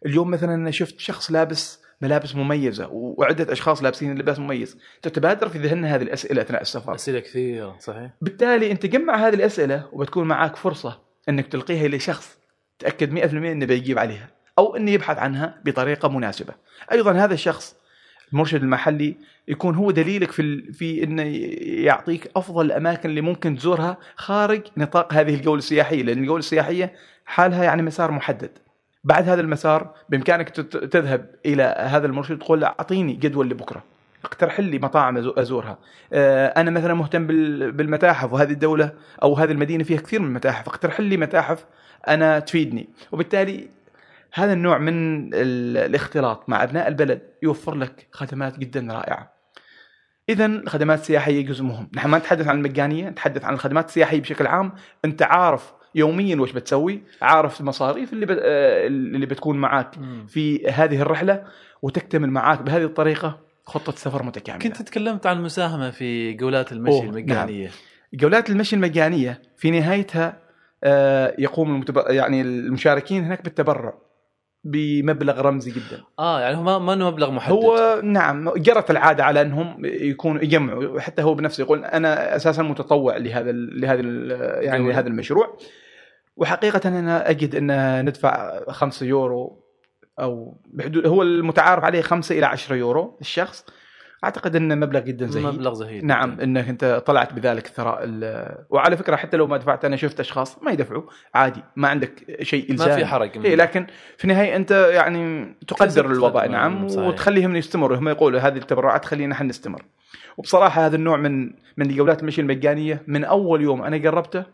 [0.06, 4.78] اليوم مثلا أنا شفت شخص لابس ملابس مميزة وعدة أشخاص لابسين لباس مميز.
[5.02, 6.94] تتبادر في ذهننا هذه الأسئلة أثناء السفر.
[6.94, 8.10] أسئلة كثيرة صحيح.
[8.20, 12.38] بالتالي أنت جمع هذه الأسئلة وبتكون معك فرصة أنك تلقيها لشخص
[12.78, 16.54] تأكد 100% إنه بيجيب عليها أو إنه يبحث عنها بطريقة مناسبة.
[16.92, 17.76] أيضا هذا الشخص
[18.32, 19.16] المرشد المحلي
[19.48, 20.72] يكون هو دليلك في ال...
[20.74, 21.22] في إنه
[21.84, 26.92] يعطيك أفضل الأماكن اللي ممكن تزورها خارج نطاق هذه الجولة السياحية لأن الجولة السياحية
[27.26, 28.50] حالها يعني مسار محدد.
[29.04, 30.48] بعد هذا المسار بإمكانك
[30.90, 33.82] تذهب إلى هذا المرشد تقول له أعطيني جدول لبكرة.
[34.24, 35.78] اقترح لي مطاعم أزورها.
[36.12, 40.68] آه، أنا مثلا مهتم بال- بالمتاحف وهذه الدولة أو هذه المدينة فيها كثير من المتاحف.
[40.68, 41.64] اقترح لي متاحف
[42.08, 42.88] أنا تفيدني.
[43.12, 43.68] وبالتالي
[44.34, 49.32] هذا النوع من ال- الاختلاط مع أبناء البلد يوفر لك خدمات جدا رائعة.
[50.28, 51.90] اذا الخدمات السياحيه جزء مهم.
[51.94, 54.72] نحن ما نتحدث عن المجانية نتحدث عن الخدمات السياحية بشكل عام.
[55.04, 58.38] أنت عارف يوميا وش بتسوي؟ عارف المصاريف اللي بت...
[58.42, 59.58] آه، اللي بتكون
[59.98, 60.26] مم.
[60.28, 61.44] في هذه الرحلة
[61.82, 64.62] وتكتمل معاك بهذه الطريقة خطة سفر متكاملة.
[64.62, 67.70] كنت تكلمت عن المساهمة في جولات المشي المجانية.
[68.14, 70.38] جولات المشي المجانية في نهايتها
[70.84, 72.02] آه، يقوم المتب...
[72.08, 73.94] يعني المشاركين هناك بالتبرع.
[74.64, 76.02] بمبلغ رمزي جدا.
[76.18, 77.52] آه يعني هو ما ما إنه مبلغ محدد.
[77.52, 83.16] هو نعم جرت العادة على إنهم يكونوا يجمعوا حتى هو بنفسه يقول أنا أساسا متطوع
[83.16, 84.92] لهذا ال- لهذا ال- يعني جميل.
[84.92, 85.58] لهذا المشروع.
[86.36, 89.64] وحقيقة أنا أجد أن ندفع 5 يورو
[90.20, 93.64] أو بحدود هو المتعارف عليه 5 إلى 10 يورو الشخص.
[94.24, 95.46] أعتقد إنه مبلغ جدا زهيد.
[95.46, 96.44] مبلغ زهيد نعم جداً.
[96.44, 100.62] انك أنت طلعت بذلك الثراء ال- وعلى فكرة حتى لو ما دفعت أنا شفت أشخاص
[100.62, 101.02] ما يدفعوا
[101.34, 106.06] عادي ما عندك شيء الزامي ما في حرج إيه لكن في النهاية أنت يعني تقدر
[106.06, 106.46] الوضع.
[106.46, 107.06] نعم صحيح.
[107.06, 107.96] وتخليهم يستمروا.
[107.96, 109.82] هم يقولوا هذه التبرعات خلينا إحنا نستمر.
[110.36, 114.44] وبصراحة هذا النوع من من جولات المشي المجانية من أول يوم أنا جربته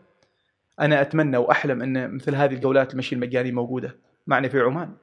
[0.79, 3.95] أنا أتمنى وأحلم إن مثل هذه الجولات المشي المجاني موجودة
[4.27, 4.93] معنا في عمان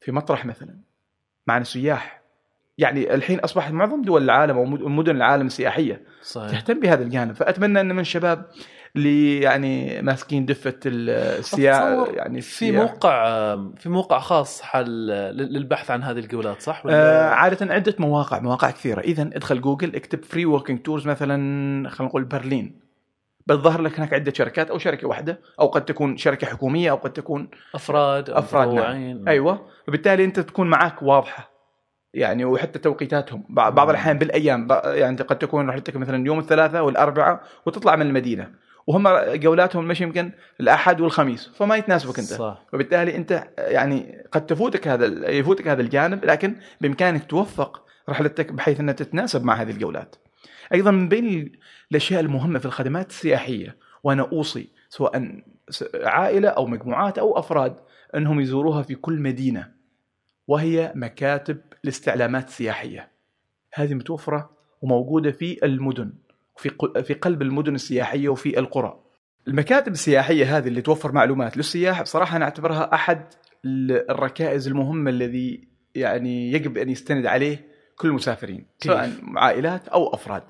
[0.00, 0.76] في مطرح مثلا
[1.46, 2.25] معنا سياح.
[2.78, 6.50] يعني الحين أصبحت معظم دول العالم أو مدن العالم السياحيه صحيح.
[6.50, 7.34] تهتم بهذا الجانب.
[7.34, 8.46] فأتمنى أن من الشباب
[8.96, 12.86] اللي يعني ماسكين دفة السياحه يعني في السياحة.
[12.86, 18.40] موقع في موقع خاص حال للبحث عن هذه الجولات صح؟ آه ولا عادة عدة مواقع
[18.40, 19.00] مواقع كثيرة.
[19.00, 22.80] إذا ادخل جوجل اكتب free walking tours مثلا خلينا نقول برلين.
[23.46, 27.12] بتظهر لك هناك عدة شركات أو شركة واحدة أو قد تكون شركة حكومية أو قد
[27.12, 29.28] تكون أفراد أو أفراد، نعم.
[29.28, 29.66] أيوه.
[29.88, 31.55] وبالتالي أنت تكون معك واضحة.
[32.16, 33.42] يعني وحتى توقيتاتهم.
[33.48, 38.50] بع- بعض الأحيان بالأيام يعني قد تكون رحلتك مثلا يوم الثلاثاء والاربعاء وتطلع من المدينة.
[38.86, 42.28] وهم جولاتهم المشي يمكن الأحد والخميس فما يتناسبك أنت.
[42.28, 42.62] صح.
[42.72, 48.94] وبالتالي أنت يعني قد تفوتك هذا يفوتك هذا الجانب لكن بإمكانك توفق رحلتك بحيث أنها
[48.94, 50.16] تتناسب مع هذه الجولات.
[50.74, 51.52] أيضا من بين ال-
[51.90, 55.42] الأشياء المهمة في الخدمات السياحية وأنا أوصي سواء
[56.04, 57.76] عائلة أو مجموعات أو أفراد
[58.16, 59.75] أنهم يزوروها في كل مدينة.
[60.48, 63.08] وهي مكاتب الاستعلامات السياحيه.
[63.74, 64.50] هذه متوفرة
[64.82, 66.12] وموجودة في المدن
[66.56, 69.00] وفي ق- في قلب المدن السياحية وفي القرى.
[69.48, 73.24] المكاتب السياحية هذه اللي توفر معلومات للسياح بصراحة أنا أعتبرها أحد
[73.64, 80.42] ال- الركائز المهمة الذي يعني يجب أن يستند عليه كل المسافرين؟ سواء عائلات أو أفراد.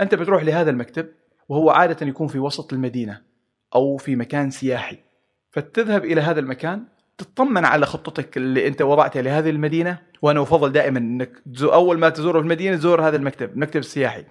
[0.00, 1.08] أنت بتروح لهذا المكتب
[1.48, 3.20] وهو عادة يكون في وسط المدينة
[3.74, 4.98] أو في مكان سياحي.
[5.50, 6.84] فتذهب إلى هذا المكان
[7.18, 12.38] تطمن على خطتك اللي انت وضعتها لهذه المدينة؟ وأنا أفضل دائما إنك أول ما تزور
[12.38, 14.24] المدينة تزور هذا المكتب، المكتب السياحي.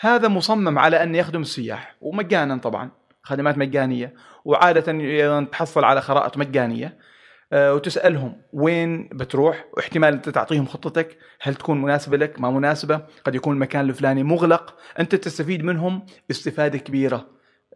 [0.00, 2.90] هذا مصمم على أن يخدم السياح ومجانا طبعا
[3.22, 6.98] خدمات مجانية وعاده تحصل على خرائط مجانية.
[7.52, 13.00] آه، وتسألهم وين بتروح واحتمال أنت تعطيهم خطتك هل تكون مناسبة لك؟ ما مناسبة.
[13.24, 14.76] قد يكون المكان الفلاني مغلق.
[14.98, 17.26] أنت تستفيد منهم استفادة كبيرة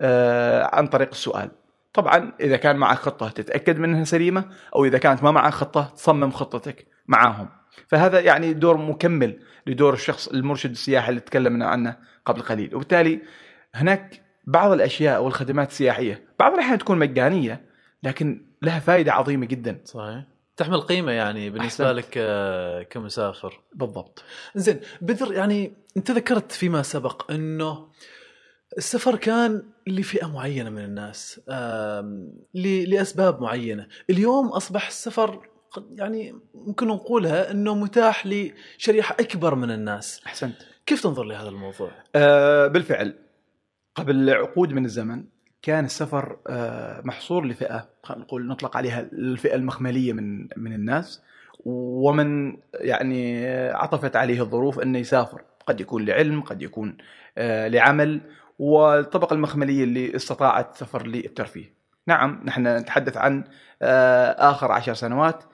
[0.01, 1.51] آه، عن طريق السؤال.
[1.93, 4.45] طبعا إذا كان معك خطة تتأكد منها سليمة
[4.77, 7.49] أو إذا كانت ما معك خطة تصمم خطتك معاهم.
[7.87, 11.97] فهذا يعني دور مكمل لدور الشخص المرشد السياحي اللي تكلمنا عنه
[12.27, 12.75] قبل قليل.
[12.75, 13.21] وبالتالي
[13.75, 17.69] هناك بعض الأشياء والخدمات السياحية بعض الأحيان تكون مجانية
[18.03, 19.81] لكن لها فائدة عظيمة جدا.
[19.85, 20.25] صحيح.
[20.57, 21.99] تحمل قيمة يعني بالنسبة أحسنت.
[22.07, 23.61] لك آه، كمسافر.
[23.75, 24.25] بالضبط.
[24.55, 27.89] زين بدر يعني أنت ذكرت فيما سبق إنه
[28.79, 31.41] السفر كان لفئة معينة من الناس
[32.55, 33.87] لأسباب معينة.
[34.11, 35.49] اليوم أصبح السفر
[35.93, 40.21] يعني ممكن نقولها إنه متاح لشريحة أكبر من الناس.
[40.27, 40.57] أحسنت.
[40.87, 43.15] كيف تنظر لهذا الموضوع؟ آه بالفعل.
[43.95, 45.25] قبل عقود من الزمن
[45.63, 51.23] كان السفر آه محصور لفئة خلينا نقول نطلق عليها الفئة المخملية من من الناس.
[51.65, 55.43] ومن يعني عطفت عليه الظروف إنه يسافر.
[55.67, 56.97] قد يكون لعلم قد يكون
[57.39, 58.21] آه لعمل.
[58.59, 61.75] والطبقة المخملية اللي استطاعت السفر للترفيه.
[62.07, 63.45] نعم نحن نتحدث عن
[63.83, 65.45] آه آخر عشر سنوات.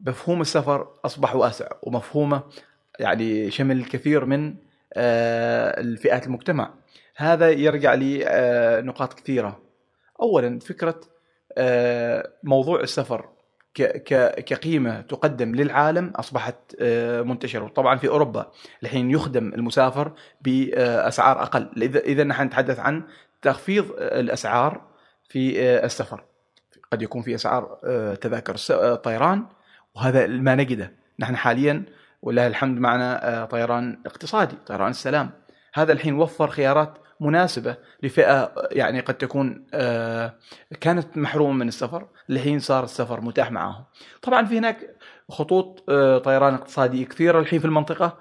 [0.00, 2.42] مفهوم السفر أصبح واسع ومفهومه
[3.00, 4.54] يعني شمل كثير من
[4.94, 6.74] آه، الفئات المجتمع.
[7.16, 9.62] هذا يرجع لنقاط كثيرة.
[10.22, 11.00] أولا فكرة
[11.58, 13.28] آه، موضوع السفر.
[13.78, 17.64] ك- ك- كقيمة تقدم للعالم أصبحت آه، منتشرة.
[17.64, 18.50] وطبعا في أوروبا
[18.82, 21.68] الحين يخدم المسافر بأسعار أقل.
[21.76, 23.02] إذا إذا نحن نتحدث عن
[23.42, 24.80] تخفيض الأسعار
[25.28, 26.24] في آه، السفر.
[26.92, 29.46] قد يكون في أسعار آه، تذاكر آه، الطيران
[29.94, 30.92] وهذا ما نجده.
[31.18, 31.84] نحن حاليا
[32.22, 35.30] ولله الحمد معنا آه، طيران اقتصادي طيران السلام.
[35.74, 40.34] هذا الحين وفر خيارات مناسبة لفئة يعني قد تكون آه،
[40.80, 43.84] كانت محرومة من السفر الحين صار السفر متاح معهم
[44.22, 44.98] طبعا في هناك
[45.30, 48.16] خطوط آه، طيران اقتصادي كثيرة الحين في المنطقة.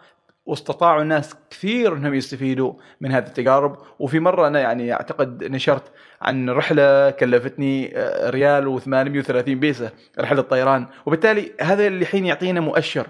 [0.46, 3.78] واستطاعوا الناس كثير إنهم يستفيدوا من هذه التجارب.
[4.00, 5.84] وفي مرة أنا يعني أعتقد نشرت
[6.22, 10.88] عن رحلة كلفتني آه، ريال و830 بيسة رحلة طيران.
[11.06, 13.08] وبالتالي هذا اللي الحين يعطينا مؤشر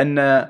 [0.00, 0.48] أن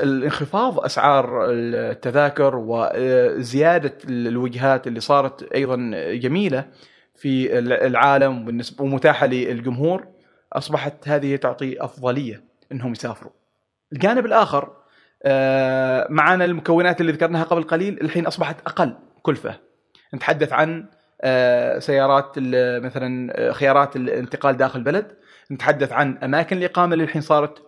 [0.00, 5.76] الانخفاض أسعار التذاكر وزيادة الوجهات اللي صارت أيضا
[6.12, 6.64] جميلة
[7.14, 10.06] في العالم بالنسبة ومتاحة للجمهور
[10.52, 13.32] أصبحت هذه تعطي أفضلية إنهم يسافروا.
[13.92, 14.72] الجانب الآخر
[15.24, 19.54] آه، معنا المكونات اللي ذكرناها قبل قليل الحين أصبحت أقل كلفة.
[20.14, 20.86] نتحدث عن
[21.20, 22.32] آه، سيارات
[22.84, 25.12] مثلا آه، خيارات الانتقال داخل البلد
[25.50, 27.58] نتحدث عن أماكن الإقامة اللي الحين صارت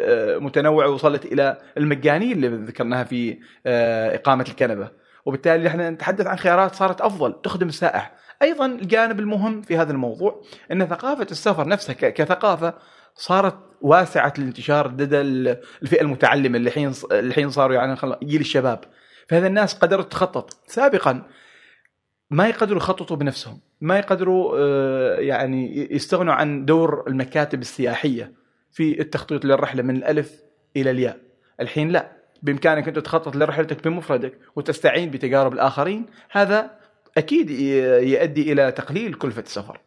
[0.00, 4.90] آه، متنوعة وصلت إلى المجانيه اللي ذكرناها في آه، إقامة الكنبة.
[5.26, 8.12] وبالتالي إحنا نتحدث عن خيارات صارت أفضل تخدم السائح.
[8.42, 10.42] أيضا الجانب المهم في هذا الموضوع
[10.72, 12.74] إن ثقافة السفر نفسها كثقافة
[13.14, 18.80] صارت واسعة الانتشار لدى ال- الفئة المتعلمة اللي الحين الحين صاروا يعني جيل الشباب.
[19.28, 20.56] فهذا الناس قدرت تخطط.
[20.66, 21.22] سابقا
[22.30, 23.60] ما يقدروا يخططوا بنفسهم.
[23.82, 28.32] ما يقدروا آه، يعني يستغنوا عن دور المكاتب السياحية
[28.70, 30.42] في التخطيط للرحلة من الألف
[30.76, 31.18] إلى الياء.
[31.60, 32.12] الحين لا.
[32.42, 36.70] بإمكانك انت تخطط لرحلتك بمفردك وتستعين بتجارب الآخرين هذا
[37.16, 39.80] أكيد يؤدي إلى تقليل كلفة السفر.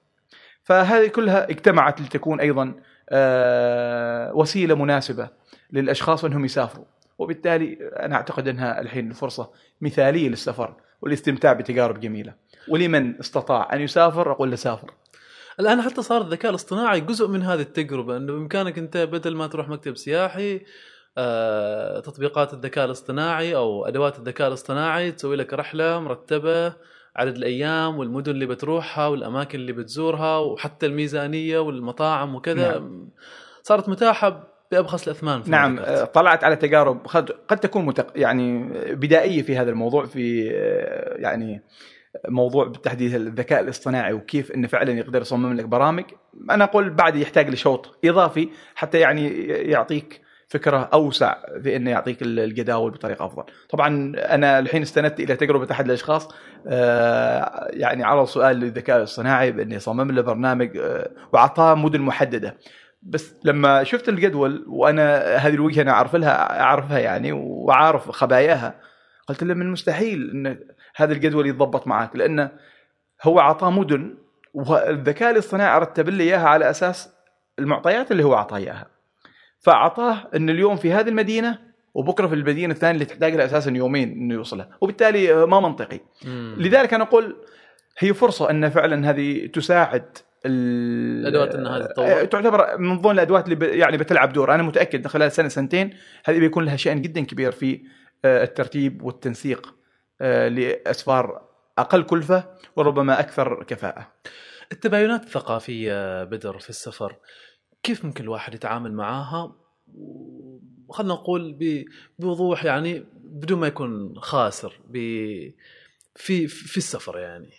[0.64, 2.74] فهذه كلها اجتمعت لتكون أيضا
[3.10, 5.30] آه، وسيلة مناسبة
[5.72, 6.86] للأشخاص أنهم يسافروا.
[7.18, 12.34] وبالتالي أنا أعتقد أنها الحين فرصة مثالية للسفر والاستمتاع بتجارب جميلة.
[12.68, 14.92] ولمن استطاع أن يسافر؟ أقول له سافر.
[15.60, 19.70] الآن حتى صار الذكاء الاصطناعي جزء من هذه التجربة إنه بإمكانك أنت بدل ما تروح
[19.70, 20.62] مكتب سياحي
[21.18, 26.74] آه، تطبيقات الذكاء الاصطناعي أو أدوات الذكاء الاصطناعي تسوي لك رحلة مرتبة
[27.16, 32.84] عدد الأيام والمدن اللي بتروحها والأماكن اللي بتزورها وحتى الميزانية والمطاعم وكذا.
[33.64, 35.80] صارت متاحة بابخس الأثمان في نعم
[36.14, 38.08] طلعت على تجارب قد قد تكون متق...
[38.16, 41.62] يعني بدائية في هذا الموضوع في آه، يعني
[42.28, 46.04] موضوع بالتحديد الذكاء الاصطناعي وكيف إنه فعلا يقدر يصمم لك برامج
[46.50, 52.92] أنا أقول بعد يحتاج لشوط إضافي حتى يعني يعطيك فكرة أوسع في إنه يعطيك الجداول
[52.92, 53.44] بطريقة أفضل.
[53.70, 56.30] طبعا أنا الحين استندت إلى تجربة أحد الأشخاص
[56.68, 62.58] آه، يعني عرض سؤال للذكاء الاصطناعي بإنه يصمم له برنامج آه، وأعطاه مدن محددة.
[63.04, 68.76] بس لما شفت الجدول وأنا هذه الوجهة أنا أعرف لها أعرفها يعني وعارف خباياها
[69.28, 70.58] قلت له من المستحيل ان
[70.96, 72.52] هذا الجدول يتضبط معك لأنه
[73.24, 74.18] هو اعطاه مدن
[74.54, 77.10] والذكاء الاصطناعي رتب لي إياها على أساس
[77.60, 78.88] المعطيات اللي هو اعطاه إياها.
[79.60, 81.60] فاعطاه إن اليوم في هذه المدينة
[81.94, 86.00] وبكرة في المدينة الثانية اللي تحتاج لها أساسا يومين إنه يوصلها وبالتالي ما منطقي.
[86.26, 86.56] مم.
[86.60, 87.36] لذلك أنا أقول
[88.00, 90.06] هي فرصة إن فعلا هذه تساعد
[90.46, 92.06] ال- الأدوات إنها تتطور.
[92.06, 93.64] آه، تعتبر من ضمن الأدوات اللي ب...
[93.64, 94.54] يعني بتلعب دور.
[94.56, 95.90] أنا متأكد خلال سنة سنتين
[96.26, 97.82] هذه بيكون لها شأن جدا كبير في
[98.26, 99.76] آه، الترتيب والتنسيق.
[100.22, 101.42] لأسفار
[101.78, 102.44] أقل كلفة
[102.76, 104.12] وربما أكثر كفاءة.
[104.72, 107.16] التباينات الثقافية بدر في السفر
[107.84, 109.56] كيف ممكن الواحد يتعامل معاها
[110.90, 111.58] خلينا نقول
[112.20, 114.74] بوضوح يعني بدون ما يكون خاسر
[116.16, 117.52] في في السفر يعني.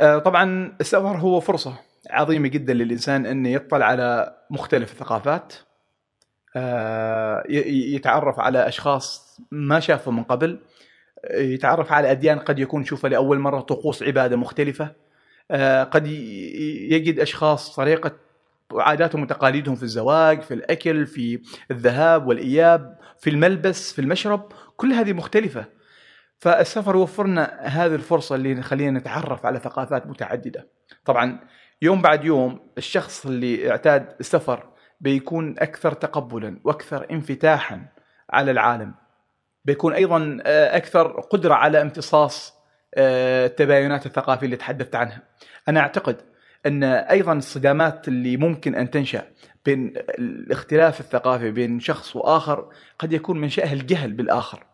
[0.00, 1.78] آه، طبعا السفر هو فرصة
[2.10, 5.54] عظيمة جدا للإنسان انه يطلع على مختلف الثقافات
[6.56, 10.58] آه، يتعرف على أشخاص ما شافهم من قبل آه،
[11.30, 14.92] يتعرف على أديان قد يكون شوفها لأول مرة طقوس عبادة مختلفة.
[15.50, 18.12] آه، قد يجد أشخاص طريقة
[18.74, 25.12] عاداتهم وتقاليدهم في الزواج في الأكل في الذهاب والإياب في الملبس في المشرب كل هذه
[25.12, 25.64] مختلفة.
[26.38, 30.68] فالسفر يوفر لنا هذه الفرصة اللي نخلينا نتعرف على ثقافات متعددة.
[31.04, 31.40] طبعا
[31.82, 34.68] يوم بعد يوم الشخص اللي اعتاد السفر
[35.00, 37.88] بيكون أكثر تقبلا وأكثر انفتاحا
[38.30, 38.94] على العالم.
[39.66, 42.54] بيكون أيضا آه، أكثر قدرة على امتصاص
[42.94, 45.22] آه، التباينات الثقافية اللي تحدثت عنها.
[45.68, 46.16] أنا أعتقد
[46.66, 49.22] أن أيضا الصدامات اللي ممكن أن تنشأ
[49.64, 54.66] بين الاختلاف الثقافي بين شخص وآخر قد يكون منشاه الجهل بالآخر.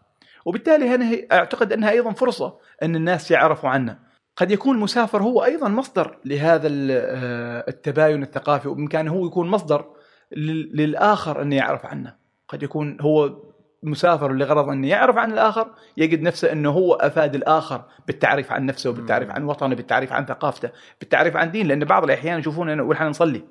[0.45, 3.99] وبالتالي هي- أعتقد أنها أيضا فرصة أن الناس يعرفوا عنه
[4.36, 9.84] قد يكون المسافر هو أيضا مصدر لهذا آه، التباين الثقافي وبامكانه هو يكون مصدر
[10.32, 12.14] لل- للآخر انه يعرف عنه.
[12.49, 13.36] قد يكون هو
[13.83, 15.66] مسافر لغرض انه يعرف عن الآخر
[15.97, 20.70] يجد نفسه أنه هو أفاد الآخر بالتعريف عن نفسه بالتعريف عن وطنه بالتعريف عن ثقافته
[21.01, 23.43] بالتعريف عن دين لأن بعض الأحيان يشوفون أنه ونحن نصلي.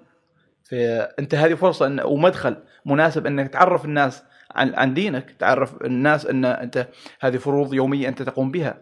[0.63, 4.23] فأنت هذه فرصة إن ومدخل مناسب إنك تعرف الناس
[4.55, 6.87] عن عن دينك تعرف الناس إن أنت
[7.21, 8.77] هذه فروض يومية أنت تقوم بها.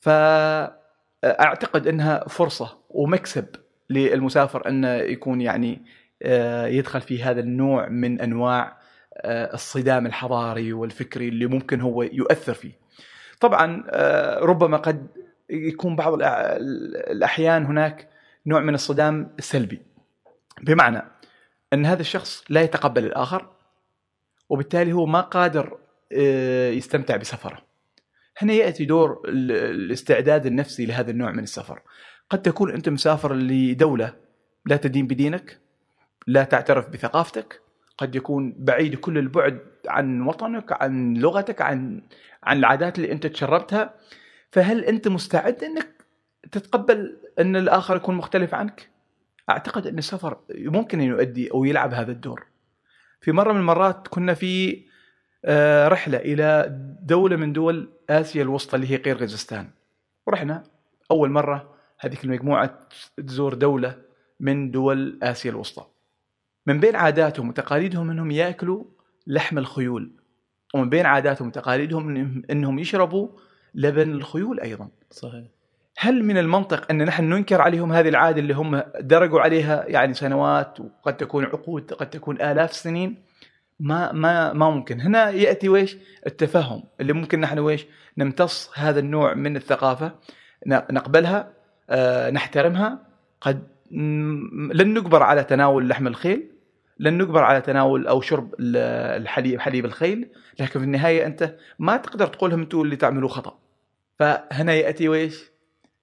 [0.00, 3.46] فاعتقد إنها فرصة ومكسب
[3.90, 5.82] للمسافر انه يكون يعني
[6.22, 8.79] آه، يدخل في هذا النوع من أنواع
[9.24, 12.72] الصدام الحضاري والفكري اللي ممكن هو يؤثر فيه.
[13.40, 15.06] طبعا آه، ربما قد
[15.50, 16.24] يكون بعض الأ-
[17.10, 18.08] الأحيان هناك
[18.46, 19.82] نوع من الصدام السلبي.
[20.62, 21.02] بمعنى
[21.72, 23.48] أن هذا الشخص لا يتقبل الآخر
[24.48, 25.78] وبالتالي هو ما قادر
[26.12, 27.62] آه، يستمتع بسفره.
[28.38, 31.80] هنا يأتي دور ال- الاستعداد النفسي لهذا النوع من السفر.
[32.30, 34.14] قد تكون أنت مسافر لدولة
[34.66, 35.58] لا تدين بدينك،
[36.26, 37.60] لا تعترف بثقافتك،
[38.00, 42.02] قد يكون بعيد كل البعد عن وطنك، عن لغتك، عن
[42.42, 43.94] عن العادات اللي أنت تشربتها،
[44.52, 46.04] فهل أنت مستعد أنك
[46.52, 48.88] تتقبل أن الآخر يكون مختلف عنك؟
[49.50, 52.46] أعتقد أن السفر ممكن أن يؤدي أو يلعب هذا الدور.
[53.20, 54.82] في مرة من المرات كنا في
[55.44, 56.66] آه، رحلة إلى
[57.02, 59.70] دولة من دول آسيا الوسطى اللي هي قيرغيزستان
[60.26, 60.62] ورحنا
[61.10, 62.78] أول مرة هذيك المجموعة
[63.16, 63.96] تزور دولة
[64.40, 65.86] من دول آسيا الوسطى.
[66.70, 68.84] من بين عاداتهم وتقاليدهم إنهم يأكلوا
[69.26, 70.10] لحم الخيول
[70.74, 73.28] ومن بين عاداتهم وتقاليدهم انهم يشربوا
[73.74, 74.88] لبن الخيول أيضا.
[75.10, 75.44] صحيح.
[75.98, 80.80] هل من المنطق أن نحن ننكر عليهم هذه العادة اللي هم درجوا عليها يعني سنوات
[80.80, 83.22] وقد تكون عقود قد تكون آلاف السنين؟
[83.80, 85.00] ما ما ما ممكن.
[85.00, 85.96] هنا يأتي ويش؟
[86.26, 87.86] التفهم اللي ممكن نحن ويش؟
[88.18, 90.12] نمتص هذا النوع من الثقافة
[90.66, 91.52] نقبلها
[91.90, 92.98] آه، نحترمها.
[93.40, 96.49] قد لن نجبر على تناول لحم الخيل
[97.00, 98.76] لن نجبر على تناول أو شرب ال-
[99.22, 100.28] الحليب حليب الخيل
[100.60, 103.58] لكن في النهاية أنت ما تقدر تقول لهم أنتم اللي تعملوا خطأ.
[104.18, 105.50] فهنا يأتي ويش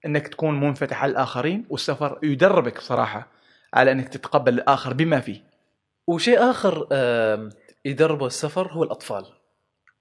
[0.06, 3.28] إنك تكون منفتح على الآخرين والسفر يدربك صراحة
[3.74, 5.44] على إنك تتقبل الآخر بما فيه.
[6.06, 6.88] وشيء آخر
[7.84, 9.26] يدربه السفر هو الأطفال.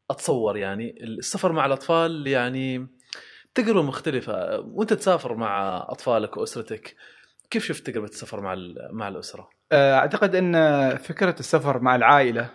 [0.10, 2.88] أتصور يعني السفر مع الأطفال يعني
[3.56, 4.60] تجربه مختلفة.
[4.60, 6.96] وأنت تسافر مع أطفالك وأسرتك
[7.50, 8.56] كيف شفت تجربه السفر مع
[8.92, 10.56] مع الأسرة؟ أعتقد أن
[10.98, 12.50] فكرة السفر مع العائلة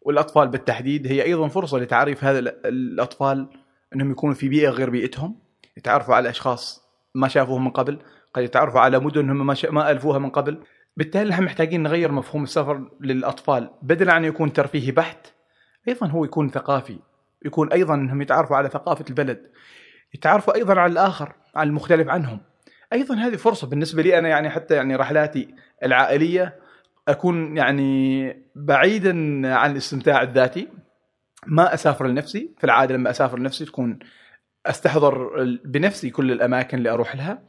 [0.00, 3.48] والأطفال بالتحديد هي أيضا فرصة لتعريف هذا ال- الأطفال
[3.94, 5.38] أنهم يكونوا في بيئة غير بيئتهم
[5.76, 7.98] يتعرفوا على أشخاص ما شافوهم من قبل
[8.34, 9.70] قد يتعرفوا على مدن هم ما, شا...
[9.70, 10.58] ما ألفوها من قبل.
[10.96, 15.26] بالتالي نحن محتاجين نغير مفهوم السفر للأطفال بدلا عن يكون ترفيهي بحت
[15.88, 16.98] أيضا هو يكون ثقافي
[17.44, 19.50] يكون أيضا انهم يتعرفوا على ثقافة البلد
[20.14, 22.40] يتعرفوا أيضا على الآخر على المختلف عنهم.
[22.92, 26.60] أيضا هذه فرصة بالنسبة لي أنا يعني حتى يعني رحلاتي العائلية
[27.08, 29.12] أكون يعني بعيدا
[29.54, 30.68] عن الاستمتاع الذاتي.
[31.46, 33.98] ما أسافر لنفسي في العادة لما أسافر لنفسي تكون
[34.66, 37.42] أستحضر بنفسي كل الأماكن اللي أروح لها.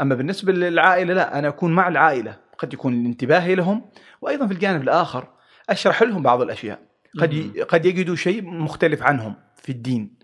[0.00, 2.36] أما بالنسبة للعائلة لا أنا أكون مع العائلة.
[2.58, 5.28] قد يكون انتباهي لهم وأيضا في الجانب الآخر
[5.70, 6.78] أشرح لهم بعض الأشياء.
[7.18, 7.64] قد.
[7.68, 10.15] قد يجدوا شيء مختلف عنهم في الدين.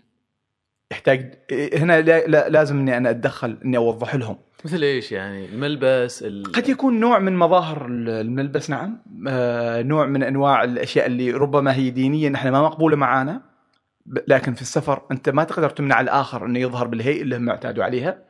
[0.93, 1.33] يحتاج
[1.73, 2.27] هنا لا...
[2.27, 2.49] لا...
[2.49, 4.37] لازم إني أنا أتدخل إني أوضح لهم.
[4.65, 6.43] مثل إيش يعني؟ الملبس ال...
[6.43, 9.01] قد يكون نوع من مظاهر الملبس نعم.
[9.27, 13.41] آه نوع من أنواع الأشياء اللي ربما هي دينيا نحن ما مقبولة معانا.
[14.27, 18.23] لكن في السفر أنت ما تقدر تمنع الآخر إنه يظهر بالهيئة اللي هم اعتادوا عليها.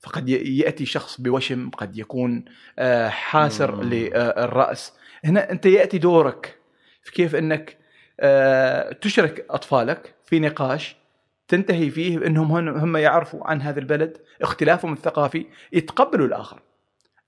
[0.00, 2.44] فقد يأتي شخص بوشم قد يكون
[2.78, 3.82] آه حاسر مم.
[3.82, 4.92] للراس
[5.24, 6.58] هنا أنت يأتي دورك
[7.02, 7.76] في كيف إنك
[8.20, 10.96] آه تشرك أطفالك في نقاش
[11.48, 16.62] تنتهي فيه إنهم هم يعرفوا عن هذا البلد اختلافهم الثقافي يتقبلوا الآخر.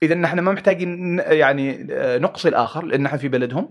[0.03, 3.69] إذا نحن ما محتاجين يعني آه، نقصي الآخر لأن نحن في بلدهم.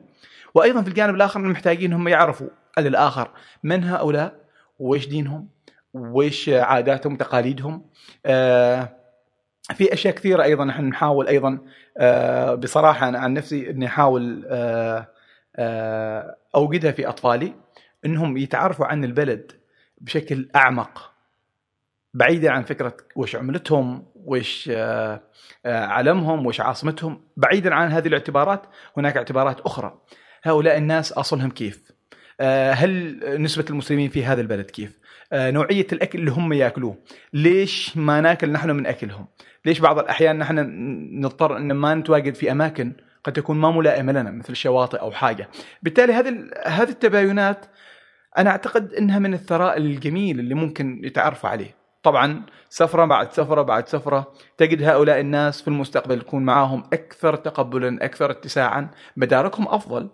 [0.55, 3.31] وأيضا في الجانب الآخر محتاجين هم يعرفوا عن الآخر
[3.63, 4.35] من هؤلاء
[4.79, 5.49] وإيش دينهم
[5.95, 7.87] وإيش عاداتهم وتقاليدهم
[8.27, 8.89] آه،
[9.75, 11.59] في أشياء كثيرة أيضا نحن نحاول أيضا
[11.99, 15.09] آه، بصراحة أنا عن نفسي إني أحاول آه،
[15.57, 17.55] آه، أوجدها في أطفالي
[18.05, 19.53] إنهم يتعرفوا عن البلد
[20.01, 21.17] بشكل أعمق
[22.17, 25.23] بعيدا عن فكرة وش عملتهم وش آه،
[25.67, 28.67] آه، علمهم وش عاصمتهم بعيدا عن هذه الاعتبارات
[28.97, 29.99] هناك اعتبارات أخرى.
[30.43, 31.93] هؤلاء الناس أصلهم كيف؟
[32.41, 34.99] آه، هل نسبة المسلمين في هذا البلد كيف؟
[35.33, 36.99] نوعية الأكل اللي هم يأكلوه.
[37.33, 39.27] ليش ما ناكل نحن من أكلهم؟
[39.65, 40.59] ليش بعض الأحيان نحن
[41.21, 42.93] نضطر إن ما نتواجد في أماكن
[43.25, 45.49] قد تكون ما ملائمة لنا مثل الشواطئ أو حاجة؟
[45.83, 47.67] بالتالي هذه هذه التباينات
[48.39, 51.75] أنا أعتقد إنها من الثراء الجميل اللي ممكن يتعرفوا عليه.
[52.03, 58.05] طبعا سفرة بعد سفرة بعد سفرة تجد هؤلاء الناس في المستقبل يكون معاهم أكثر تقبلا
[58.05, 58.89] أكثر اتساعا.
[59.17, 60.11] مداركهم أفضل.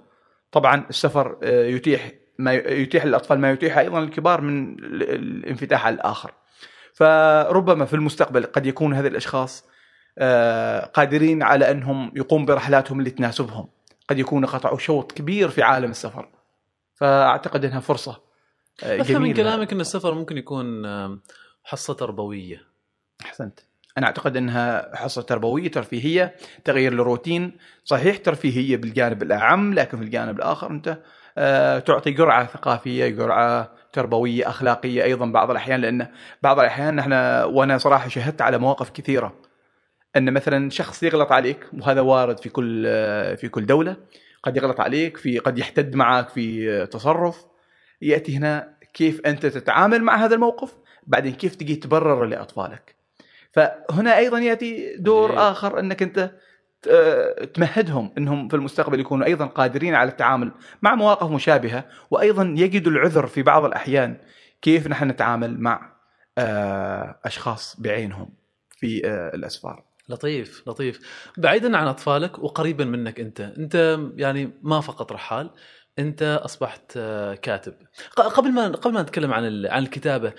[0.53, 5.95] طبعا السفر آه، يتيح ما يتيح للأطفال ما يتيح أيضا للكبار من ال- الانفتاح على
[5.95, 6.31] الآخر.
[6.95, 9.65] فربما في المستقبل قد يكون هذه الأشخاص
[10.19, 13.69] آه، قادرين على أنهم يقوموا برحلاتهم اللي تناسبهم.
[14.09, 16.29] قد يكونوا قطعوا شوط كبير في عالم السفر.
[17.03, 18.21] فأعتقد إنها فرصة.
[18.83, 20.87] افهم من كلامك إن السفر ممكن يكون
[21.65, 22.63] حصة تربوية.
[23.25, 23.61] أحسنت.
[23.99, 30.37] أنا أعتقد إنها حصة تربوية ترفيهية تغيير الروتين صحيح ترفيهية بالجانب الأعم لكن في الجانب
[30.37, 30.99] الآخر أنت
[31.39, 36.09] آه، تعطي جرعة ثقافية جرعة تربوية أخلاقية أيضا بعض الأحيان لأن
[36.43, 37.13] بعض الأحيان نحن
[37.45, 39.35] وأنا صراحة شهدت على مواقف كثيرة.
[40.17, 43.97] إن مثلا شخص يغلط عليك وهذا وارد في كل آه، في كل دولة
[44.43, 47.47] قد يغلط عليك في قد يحتد معك في تصرف.
[48.03, 50.75] يأتي هنا كيف أنت تتعامل مع هذا الموقف
[51.07, 52.95] بعدين كيف تجي تبرر لأطفالك.
[53.53, 55.51] فهنا أيضا يأتي دور.
[55.51, 56.31] آخر إنك أنت
[57.55, 63.27] تمهدهم إنهم في المستقبل يكونوا أيضا قادرين على التعامل مع مواقف مشابهة وأيضا يجدوا العذر
[63.27, 64.17] في بعض الأحيان
[64.63, 65.93] كيف نحن نتعامل مع
[66.39, 68.31] آه، أشخاص بعينهم
[68.71, 69.85] في آه، الأسفار.
[70.09, 71.01] لطيف لطيف.
[71.39, 75.51] بعيدا عن أطفالك وقريبا منك أنت أنت يعني ما فقط رحال
[75.99, 77.75] أنت أصبحت آه، كاتب.
[78.17, 80.33] قبل ما قبل ما نتكلم عن عن الكتابة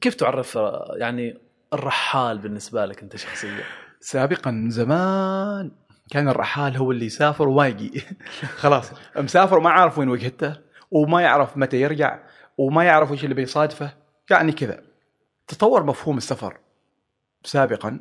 [0.00, 1.38] كيف تعرف آه، يعني
[1.72, 3.64] الرحال بالنسبة لك أنت شخصيا؟
[4.00, 5.70] سابقا زمان
[6.10, 8.02] كان الرحال هو اللي يسافر وما يجي.
[8.62, 10.56] خلاص مسافر وما عارف وين وجهته
[10.90, 12.18] وما يعرف متى يرجع
[12.58, 13.94] وما يعرف وش اللي بيصادفه.
[14.30, 14.82] يعني كذا.
[15.48, 16.58] تطور مفهوم السفر
[17.44, 18.00] سابقا.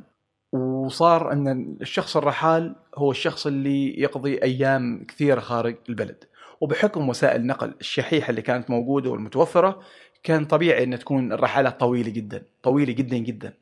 [0.52, 6.24] وصار أن الشخص الرحال هو الشخص اللي يقضي أيام كثيرة خارج البلد.
[6.62, 9.82] وبحكم وسائل النقل الشحيحة اللي كانت موجودة والمتوفرة
[10.24, 13.54] كان طبيعي أن تكون الرحلات طويلة جدا طويلة جدا جدا.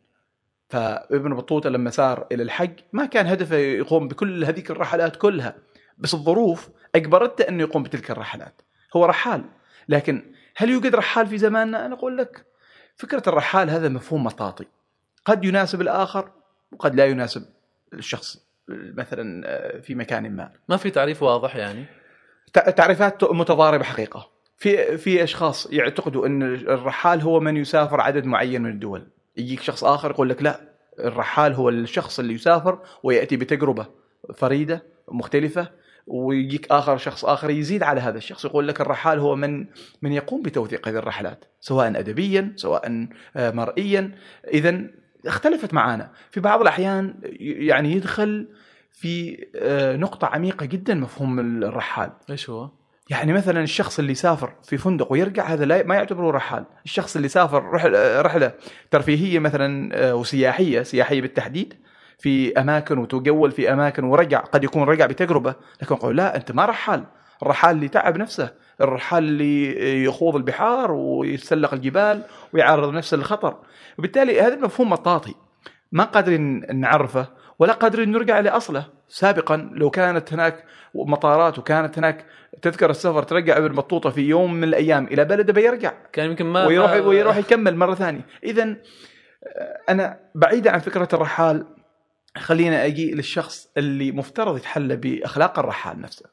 [0.70, 5.56] فابن بطوطة لما سار إلى الحج ما كان هدفه يقوم بكل هذيك الرحلات كلها
[5.98, 8.62] بس الظروف أجبرته أنه يقوم بتلك الرحلات.
[8.96, 9.44] هو رحال
[9.90, 12.46] لكن هل يوجد رحال في زماننا؟ أنا أقول لك
[12.96, 14.66] فكرة الرحال هذا مفهوم مطاطي.
[15.26, 16.32] قد يناسب الآخر
[16.72, 17.46] وقد لا يناسب
[17.94, 18.38] الشخص
[18.70, 19.42] مثلا
[19.82, 20.52] في مكان ما.
[20.70, 21.86] ما في تعريف واضح يعني؟
[22.54, 24.30] تع- تعريفات متضاربة حقيقة.
[24.58, 29.08] في في أشخاص يعتقدوا أن الرحال هو من يسافر عدد معين من الدول.
[29.38, 30.60] يجيك شخص آخر يقول لك لا
[31.00, 33.86] الرحال هو الشخص اللي يسافر ويأتي بتجربة
[34.36, 35.68] فريدة مختلفة
[36.08, 38.46] ويجيك آخر شخص آخر يزيد على هذا الشخص.
[38.46, 39.66] يقول لك الرحال هو من
[40.02, 44.12] من يقوم بتوثيق هذه الرحلات سواء ادبيا سواء آه، مرئيا.
[44.54, 44.82] اذا
[45.26, 46.12] اختلفت معانا.
[46.32, 48.48] في بعض الأحيان يعني يدخل
[48.92, 52.10] في آه، نقطة عميقة جدا مفهوم الرحال.
[52.30, 52.70] إيش هو؟
[53.10, 56.66] يعني مثلا الشخص اللي سافر في فندق ويرجع هذا لا ما يعتبره رحال.
[56.86, 58.52] الشخص اللي سافر رحله رحلة
[58.92, 61.74] ترفيهية مثلا آه، وسياحية سياحية بالتحديد
[62.20, 66.66] في أماكن وتجول في أماكن ورجع قد يكون رجع بتجربة لكن يقول لا أنت ما
[66.66, 67.04] رحال.
[67.44, 72.22] الرحال اللي تعب نفسه الرحال اللي يخوض البحار ويتسلق الجبال
[72.54, 73.58] ويعرض نفسه للخطر.
[74.00, 75.36] وبالتالي هذا المفهوم مطاطي.
[75.92, 77.28] ما قادرين نعرفه
[77.60, 78.88] ولا قادرين نرجع لأصله.
[79.08, 80.64] سابقا لو كانت هناك
[80.96, 82.26] مطارات وكانت هناك
[82.62, 85.94] تذكر السفر ترجع ابن بطوطة في يوم من الأيام إلى بلده بيرجع.
[86.14, 88.22] كان يمكن ما ويروح ما- ويروح يكمل مرة ثانية.
[88.44, 88.76] اذا
[89.90, 91.66] أنا بعيدا عن فكرة الرحال
[92.38, 96.26] خلينا أجي للشخص اللي مفترض يتحلى بأخلاق الرحال نفسه.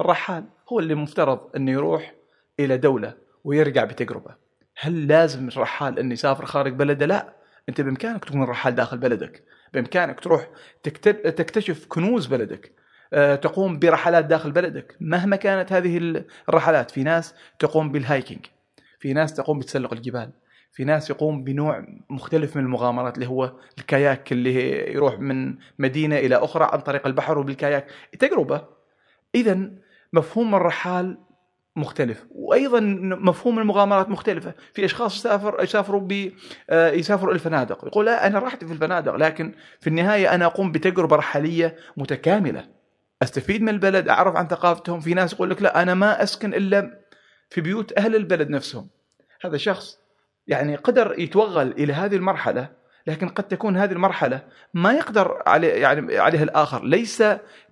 [0.00, 2.14] الرحال هو اللي مفترض إنه يروح
[2.60, 3.14] إلى دولة
[3.44, 4.41] ويرجع بتجربة.
[4.78, 7.36] هل لازم الرحال انه يسافر خارج بلده؟ لا.
[7.68, 9.44] أنت بإمكانك تكون الرحال داخل بلدك.
[9.74, 10.46] بإمكانك تروح
[10.82, 12.72] تكت- تكتشف كنوز بلدك.
[13.12, 14.96] آه، تقوم برحلات داخل بلدك.
[15.00, 18.46] مهما كانت هذه الرحلات في ناس تقوم بال hiking.
[19.00, 20.30] في ناس تقوم بتسلق الجبال.
[20.72, 24.54] في ناس يقوم بنوع مختلف من المغامرات اللي هو الكاياك اللي
[24.92, 27.86] يروح من مدينة إلى أخرى عن طريق البحر وبالكاياك.
[28.18, 28.64] تجربة.
[29.34, 29.70] اذا
[30.12, 31.18] مفهوم الرحال
[31.76, 32.26] مختلف.
[32.30, 32.80] وأيضا
[33.20, 34.54] مفهوم المغامرات مختلفة.
[34.72, 36.32] في أشخاص يسافر يسافروا ب
[36.70, 37.84] آه، يسافروا الفنادق.
[37.86, 42.68] يقول لا أنا رحت في الفنادق لكن في النهاية أنا أقوم بتجربة رحلية متكاملة.
[43.22, 45.00] أستفيد من البلد أعرف عن ثقافتهم.
[45.00, 47.00] في ناس يقول لك لا أنا ما أسكن إلا
[47.50, 48.88] في بيوت أهل البلد نفسهم.
[49.44, 49.98] هذا شخص
[50.46, 54.42] يعني قدر يتوغل إلى هذه المرحلة لكن قد تكون هذه المرحلة
[54.74, 56.84] ما يقدر عليه يعني عليها الآخر.
[56.84, 57.22] ليس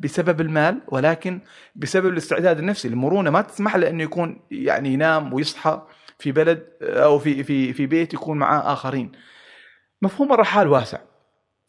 [0.01, 1.41] بسبب المال ولكن
[1.77, 2.89] بسبب الاستعداد النفسي.
[2.89, 5.83] المرونة ما تسمح له إنه يكون يعني ينام ويصحى
[6.19, 9.13] في بلد أو في في في بيت يكون معاه آخرين.
[10.03, 10.99] مفهوم الرحال واسع.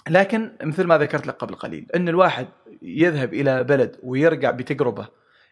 [0.09, 2.47] لكن مثل ما ذكرت لك قبل قليل إن الواحد
[2.81, 5.07] يذهب إلى بلد ويرجع بتجربة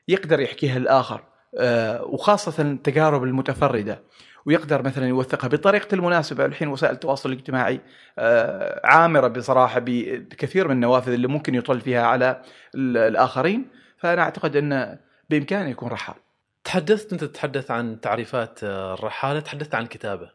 [0.08, 1.24] يقدر يحكيها للآخر
[1.58, 4.04] آه، وخاصة التجارب المتفردة.
[4.46, 7.82] ويقدر مثلا يوثقها بطريقته المناسبة الحين وسائل التواصل الاجتماعي
[8.20, 12.42] آه، عامرة بصراحة بكثير من النوافذ اللي ممكن يطل فيها على
[12.76, 16.16] ال- الآخرين فأنا أعتقد أن بإمكانه يكون رحال
[16.64, 20.32] تحدثت أنت تتحدث عن تعريفات آه، الرحالة تحدثت عن الكتابه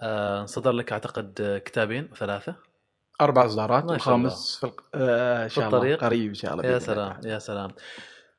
[0.00, 2.08] آه، صدر لك أعتقد آه، كتابين
[3.92, 4.26] ما شاء الله.
[4.26, 4.80] الخامس في, الق...
[4.94, 6.04] آه في الطريق.
[6.04, 7.20] قريب إن شاء الله يا سلام.
[7.24, 7.70] يا سلام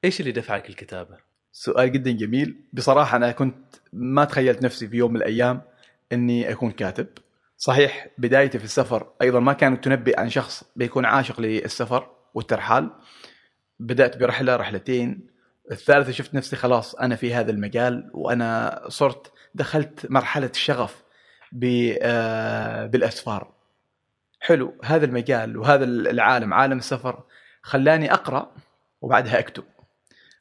[0.04, 1.18] إيش اللي دفعك الكتابة؟
[1.58, 2.56] سؤال جدا جميل.
[2.74, 5.62] بصراحة أنا كنت ما تخيلت نفسي في يوم من الأيام
[6.12, 7.08] أني أكون كاتب.
[7.58, 12.92] صحيح بدايتي في السفر أيضا ما كانت تنبئ عن شخص بيكون عاشق للسفر والترحال.
[13.80, 15.28] بدأت برحلة رحلتين.
[15.72, 21.04] الثالثة شفت نفسي خلاص أنا في هذا المجال وأنا صرت دخلت مرحلة الشغف
[22.02, 23.54] آه، بالأسفار.
[24.40, 27.24] حلو هذا المجال وهذا العالم عالم السفر
[27.62, 28.52] خلاني أقرأ
[29.02, 29.64] وبعدها أكتب.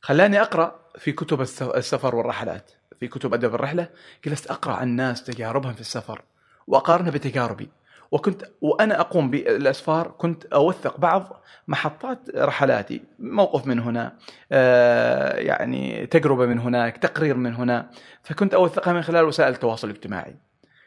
[0.01, 2.71] خلاني أقرأ في كتب الس- السفر والرحلات
[3.01, 3.89] في كتب أدب الرحلة
[4.25, 6.23] جلست أقرأ عن الناس تجاربهم في السفر
[6.67, 7.69] وأقارنها بتجاربي.
[8.11, 14.13] وكنت وأنا أقوم بالأسفار كنت أوثق بعض محطات رحلاتي موقف من هنا
[14.53, 17.91] آه، يعني تجربة من هناك تقرير من هنا.
[18.23, 20.37] فكنت أوثقها من خلال وسائل التواصل الاجتماعي.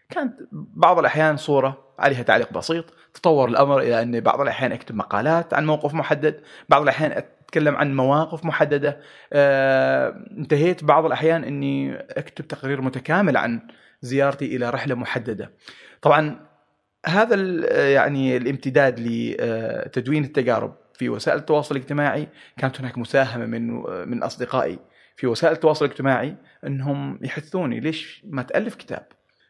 [0.09, 5.53] كانت بعض الأحيان صورة عليها تعليق بسيط تطور الأمر إلى أني بعض الأحيان أكتب مقالات
[5.53, 7.11] عن موقف محدد بعض الأحيان
[7.47, 8.99] أتكلم عن مواقف محددة.
[9.33, 13.61] آه، انتهيت بعض الأحيان إني أكتب تقرير متكامل عن
[14.01, 15.51] زيارتي إلى رحلة محددة.
[16.01, 16.47] طبعا
[17.05, 17.35] هذا
[17.93, 22.27] يعني الامتداد لتدوين التجارب في وسائل التواصل الاجتماعي.
[22.57, 23.67] كانت هناك مساهمة من
[24.09, 24.79] من أصدقائي
[25.15, 26.35] في وسائل التواصل الاجتماعي
[26.65, 29.07] إنهم يحثوني ليش ما تألف كتاب.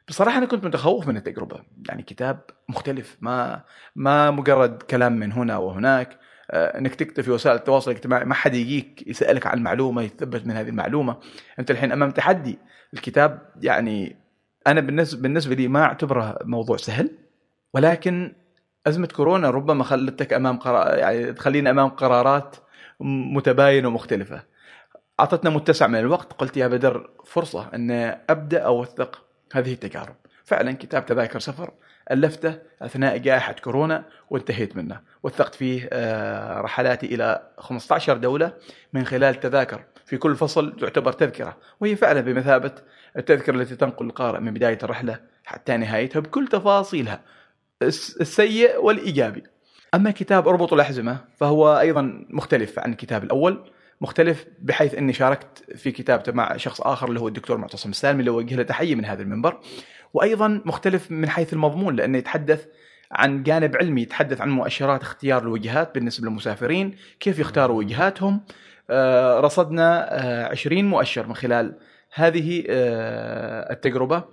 [0.08, 1.64] بصراحة أنا كنت متخوف من التجربة.
[1.90, 2.40] يعني كتاب
[2.70, 3.64] مختلف ما
[3.96, 6.20] ما مجرد كلام من هنا وهناك.
[6.54, 8.26] إنك تكتب في وسائل التواصل الاجتماعي.
[8.26, 11.18] ما حد يجيك يسألك عن معلومه يتثبت من هذه المعلومة.
[11.60, 12.60] أنت الحين أمام تحدي.
[12.94, 14.16] الكتاب يعني
[14.68, 17.12] أنا بالنسبة بالنسبة لي ما أعتبره موضوع سهل
[17.74, 18.34] ولكن
[18.88, 22.56] أزمة كورونا ربما خلتك أمام قرار يعني تخلينا أمام قرارات
[23.00, 24.44] متباينة ومختلفة.
[25.20, 26.34] أعطتنا متسع من الوقت.
[26.34, 27.92] قلت يا بدر فرصة ان
[28.30, 30.16] أبدأ أوثق هذه التجارب.
[30.44, 31.72] فعلا كتاب تذاكر سفر
[32.12, 35.00] ألفته أثناء جائحة كورونا وانتهيت منه.
[35.24, 38.52] وثقت فيه آه، رحلاتي إلى 15 دولة
[38.94, 39.84] من خلال تذاكر.
[40.06, 42.72] في كل فصل تعتبر تذكرة وهي فعلا بمثابة
[43.18, 47.22] التذكرة التي تنقل القارئ من بداية الرحلة حتى نهايتها بكل تفاصيلها
[47.82, 49.44] الس- السيء والإيجابي.
[49.94, 55.92] أما كتاب اربط الأحزمة فهو أيضا مختلف عن الكتاب الأول مختلف بحيث أني شاركت في
[55.92, 59.22] كتابته مع شخص آخر اللي هو الدكتور معتصم السالمي اللي أوجه له تحية من هذا
[59.22, 59.60] المنبر.
[60.14, 62.66] وأيضا مختلف من حيث المضمون لأنه يتحدث
[63.12, 68.42] عن جانب علمي يتحدث عن مؤشرات اختيار الوجهات بالنسبة للمسافرين كيف يختاروا وجهاتهم.
[68.90, 71.78] آه، رصدنا آه، 20 مؤشر من خلال
[72.14, 74.24] هذه آه، التجربة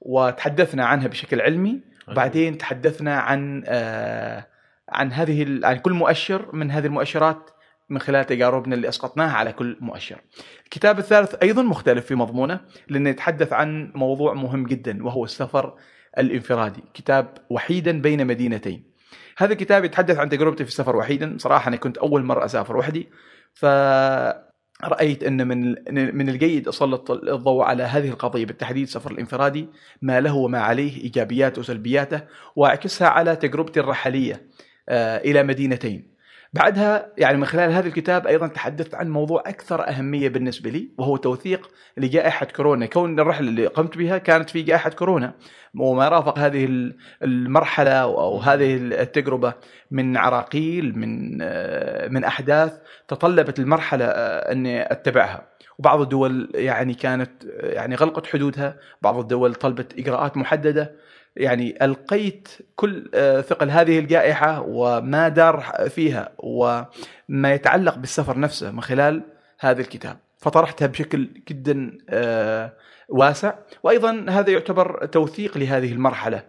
[0.00, 1.80] وتحدثنا عنها بشكل علمي.
[2.08, 4.46] بعدين تحدثنا عن آه،
[4.88, 7.50] عن هذه عن كل مؤشر من هذه المؤشرات
[7.92, 10.20] من خلال تجاربنا اللي أسقطناها على كل مؤشر.
[10.64, 15.74] الكتاب الثالث أيضا مختلف في مضمونه لأنه يتحدث عن موضوع مهم جدا وهو السفر
[16.18, 18.92] الانفرادي، كتاب وحيدا بين مدينتين.
[19.38, 23.08] هذا الكتاب يتحدث عن تجربتي في السفر وحيدا، صراحة أنا كنت أول مرة أسافر وحدي
[23.54, 25.74] فرأيت أن من
[26.16, 29.68] من الجيد أسلط الضوء على هذه القضية بالتحديد السفر الانفرادي
[30.02, 32.22] ما له وما عليه إيجابياته وسلبياته
[32.56, 34.48] وأعكسها على تجربتي الرحلية
[34.88, 36.11] آه، إلى مدينتين.
[36.52, 41.16] بعدها يعني من خلال هذا الكتاب أيضا تحدثت عن موضوع أكثر أهمية بالنسبة لي وهو
[41.16, 45.34] توثيق لجائحة كورونا، كون الرحله اللي قمت بها كانت في جائحة كورونا
[45.78, 49.54] وما رافق هذه ال- المرحلة أو هذه التجربة
[49.90, 52.72] من عراقيل من آه، من أحداث
[53.08, 55.48] تطلبت المرحلة آه، أني أتبعها.
[55.78, 60.92] وبعض الدول يعني كانت آه، يعني غلقت حدودها، بعض الدول طلبت إجراءات محددة،
[61.36, 68.80] يعني ألقيت كل آه، ثقل هذه الجائحة وما دار فيها وما يتعلق بالسفر نفسه من
[68.80, 69.22] خلال
[69.60, 72.72] هذا الكتاب فطرحتها بشكل جدا آه،
[73.08, 76.42] واسع وأيضا هذا يعتبر توثيق لهذه المرحلة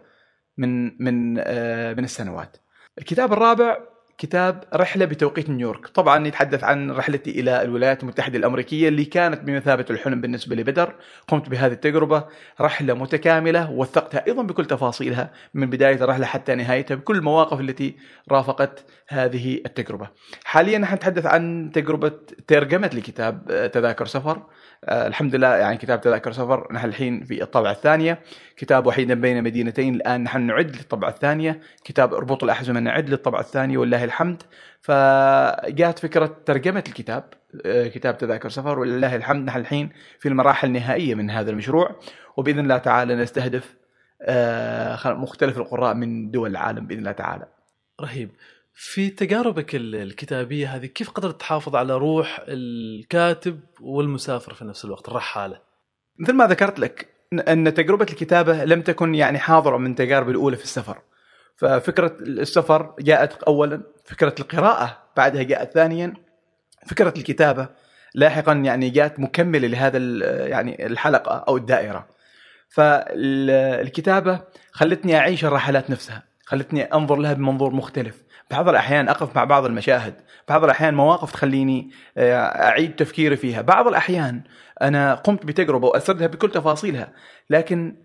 [0.58, 2.56] من من آه، من السنوات.
[2.98, 3.78] الكتاب الرابع
[4.18, 9.84] كتاب رحلة بتوقيت نيويورك، طبعا يتحدث عن رحلتي إلى الولايات المتحدة الأمريكية اللي كانت بمثابة
[9.90, 10.94] الحلم بالنسبة لبدر،
[11.28, 12.24] قمت بهذه التجربة
[12.60, 17.96] رحلة متكاملة وثقتها أيضا بكل تفاصيلها من بداية الرحلة حتى نهايتها بكل المواقف التي
[18.30, 20.08] رافقت هذه التجربة.
[20.44, 22.12] حاليا نحن نتحدث عن تجربة
[22.46, 24.42] ترجمه لكتاب آه، تذاكر سفر.
[24.88, 28.18] الحمد لله يعني كتاب تذاكر سفر نحن الحين في الطبعة الثانية.
[28.56, 31.60] كتاب وحيدا بين مدينتين الآن نحن نعد للطبعة الثانية.
[31.84, 34.42] كتاب اربط الأحزمة نعد للطبعة الثانية ولله الحمد.
[34.80, 37.24] فجاءت فكرة ترجمة الكتاب
[37.66, 39.46] آه، كتاب تذاكر سفر ولله الحمد.
[39.46, 41.96] نحن الحين في المراحل النهائية من هذا المشروع
[42.36, 43.74] وبإذن الله تعالى نستهدف
[44.22, 47.46] آه، مختلف القراء من دول العالم بإذن الله تعالى.
[48.00, 48.30] رهيب.
[48.76, 55.08] في تجاربك ال- الكتابية هذه كيف قدرت تحافظ على روح الكاتب والمسافر في نفس الوقت
[55.08, 55.60] الرحالة؟
[56.18, 57.08] مثل ما ذكرت لك
[57.48, 60.98] ان تجربة الكتابة لم تكن يعني حاضرة من تجاربي الأولى في السفر.
[61.56, 66.14] ففكرة السفر جاءت اولا فكرة القراءة بعدها جاءت ثانيا.
[66.86, 67.68] فكرة الكتابة
[68.14, 69.98] لاحقا يعني جاءت مكملة لهذا
[70.46, 72.08] يعني الحلقة أو الدائرة.
[72.68, 74.40] فالكتابه
[74.72, 78.23] خلتني أعيش الرحلات نفسها خلتني أنظر لها بمنظور مختلف.
[78.50, 80.14] بعض الأحيان أقف مع بعض المشاهد
[80.48, 82.34] بعض الأحيان مواقف تخليني آه،
[82.68, 83.62] أعيد تفكيري فيها.
[83.62, 84.42] بعض الأحيان
[84.82, 87.12] أنا قمت بتجربة وأسردها بكل تفاصيلها
[87.50, 88.02] لكن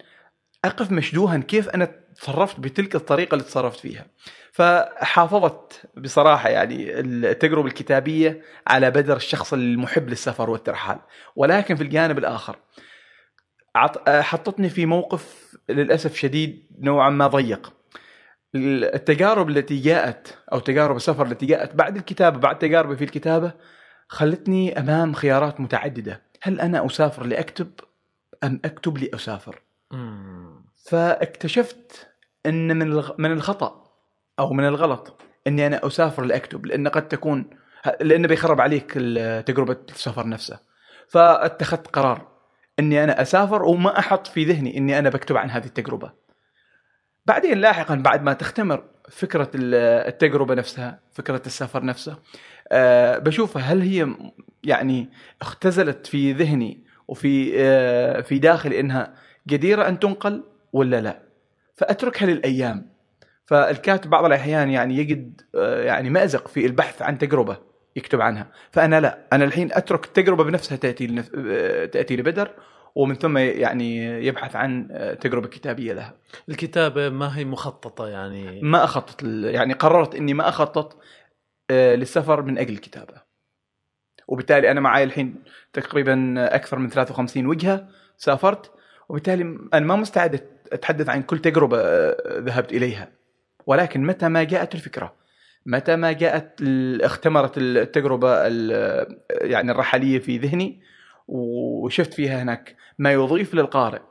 [0.65, 4.05] أقف مشدوها كيف أنا تصرفت بتلك الطريقة اللي تصرفت فيها.
[4.51, 10.99] فحافظت بصراحة يعني التجربة الكتابية على بدر الشخص المحب للسفر والترحال.
[11.35, 12.55] ولكن في الجانب الآخر
[14.07, 17.78] حطتني في موقف للأسف شديد نوعا ما ضيق.
[18.55, 23.51] التجارب التي جاءت أو تجارب السفر التي جاءت بعد الكتابة بعد تجاربي في الكتابة
[24.07, 26.21] خلتني أمام خيارات متعددة.
[26.41, 27.71] هل أنا أسافر لأكتب
[28.43, 29.61] أم أكتب لأسافر؟
[30.85, 32.07] فاكتشفت
[32.45, 33.91] إن من من الخطأ
[34.39, 37.49] أو من الغلط إني أنا أسافر لأكتب لأن قد تكون
[38.01, 38.93] لأنه بيخرب عليك
[39.47, 40.59] تجربة السفر نفسه
[41.07, 42.27] فاتخذت قرار
[42.79, 46.11] إني أنا أسافر وما أحط في ذهني إني أنا بكتب عن هذه التجربة.
[47.29, 52.17] بعدين لاحقا بعد ما تختمر فكرة ال- التجربة نفسها فكرة السفر نفسه
[52.71, 54.07] أه بشوفها هل هي
[54.63, 55.09] يعني
[55.41, 59.13] اختزلت في ذهني وفي أه في داخلي إنها
[59.47, 61.19] جديره أن تنقل ولا لا
[61.75, 62.89] فأتركها للأيام
[63.45, 67.57] فالكاتب بعض الأحيان يعني يجد آه، يعني مأزق في البحث عن تجربة
[67.95, 71.23] يكتب عنها فأنا لا أنا الحين أترك التجربة بنفسها تأتي.
[71.37, 72.51] آه، تأتي لبدر
[72.95, 74.87] ومن ثم يعني يبحث عن
[75.21, 76.13] تجربة كتابية لها.
[76.49, 81.01] الكتابة ما هي مخططة يعني؟ ما أخطط يعني قررت إني ما أخطط
[81.71, 83.13] آه، للسفر من أجل الكتابة.
[84.27, 85.35] وبالتالي أنا معي الحين
[85.73, 87.87] تقريبا أكثر من 53 وجهة
[88.17, 88.71] سافرت
[89.09, 90.41] وبالتالي أنا ما مستعد
[90.73, 93.11] أتحدث عن كل تجربة آه، ذهبت إليها.
[93.65, 95.13] ولكن متى ما جاءت الفكرة
[95.65, 96.61] متى ما جاءت
[97.01, 100.81] اختمرت التجربة ال- يعني الرحليه في ذهني
[101.29, 104.01] وشفت فيها هناك ما يضيف للقارئ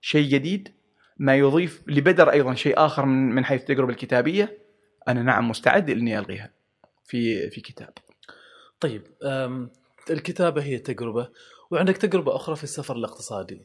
[0.00, 0.74] شيء جديد
[1.18, 4.58] ما يضيف لبدر أيضا شيء آخر من من حيث التجربة الكتابية
[5.08, 6.50] أنا نعم مستعد إني ألغيها
[7.04, 7.92] في في كتاب
[8.80, 9.02] طيب
[10.10, 11.28] الكتابة هي تجربة
[11.70, 13.60] وعندك تجربة أخرى في السفر الاقتصادي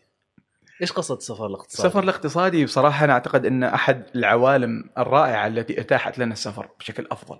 [0.82, 6.20] إيش قصد السفر الاقتصادي؟ السفر الاقتصادي بصراحة أنا أعتقد أن أحد العوالم الرائعة التي أتاحت
[6.20, 7.40] لنا السفر بشكل أفضل.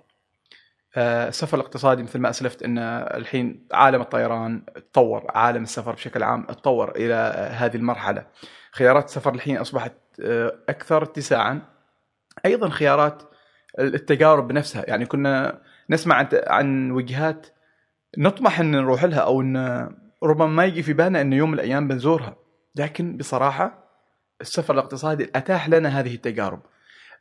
[0.96, 6.44] آه، السفر الاقتصادي مثل ما أسلفت إن الحين عالم الطيران تطور، عالم السفر بشكل عام
[6.44, 8.26] تطور إلى آه، هذه المرحلة.
[8.72, 9.92] خيارات السفر الحين أصبحت
[10.22, 11.62] آه، أكثر اتساعا.
[12.46, 13.22] أيضا خيارات
[13.78, 17.46] التجارب نفسها، يعني كنا نسمع عن عن وجهات
[18.18, 19.88] نطمح إن نروح لها أو إن
[20.22, 22.36] ربما ما يجي في بالنا إن يوم من الأيام بنزورها.
[22.76, 23.84] لكن بصراحة
[24.40, 26.60] السفر الاقتصادي أتاح لنا هذه التجارب.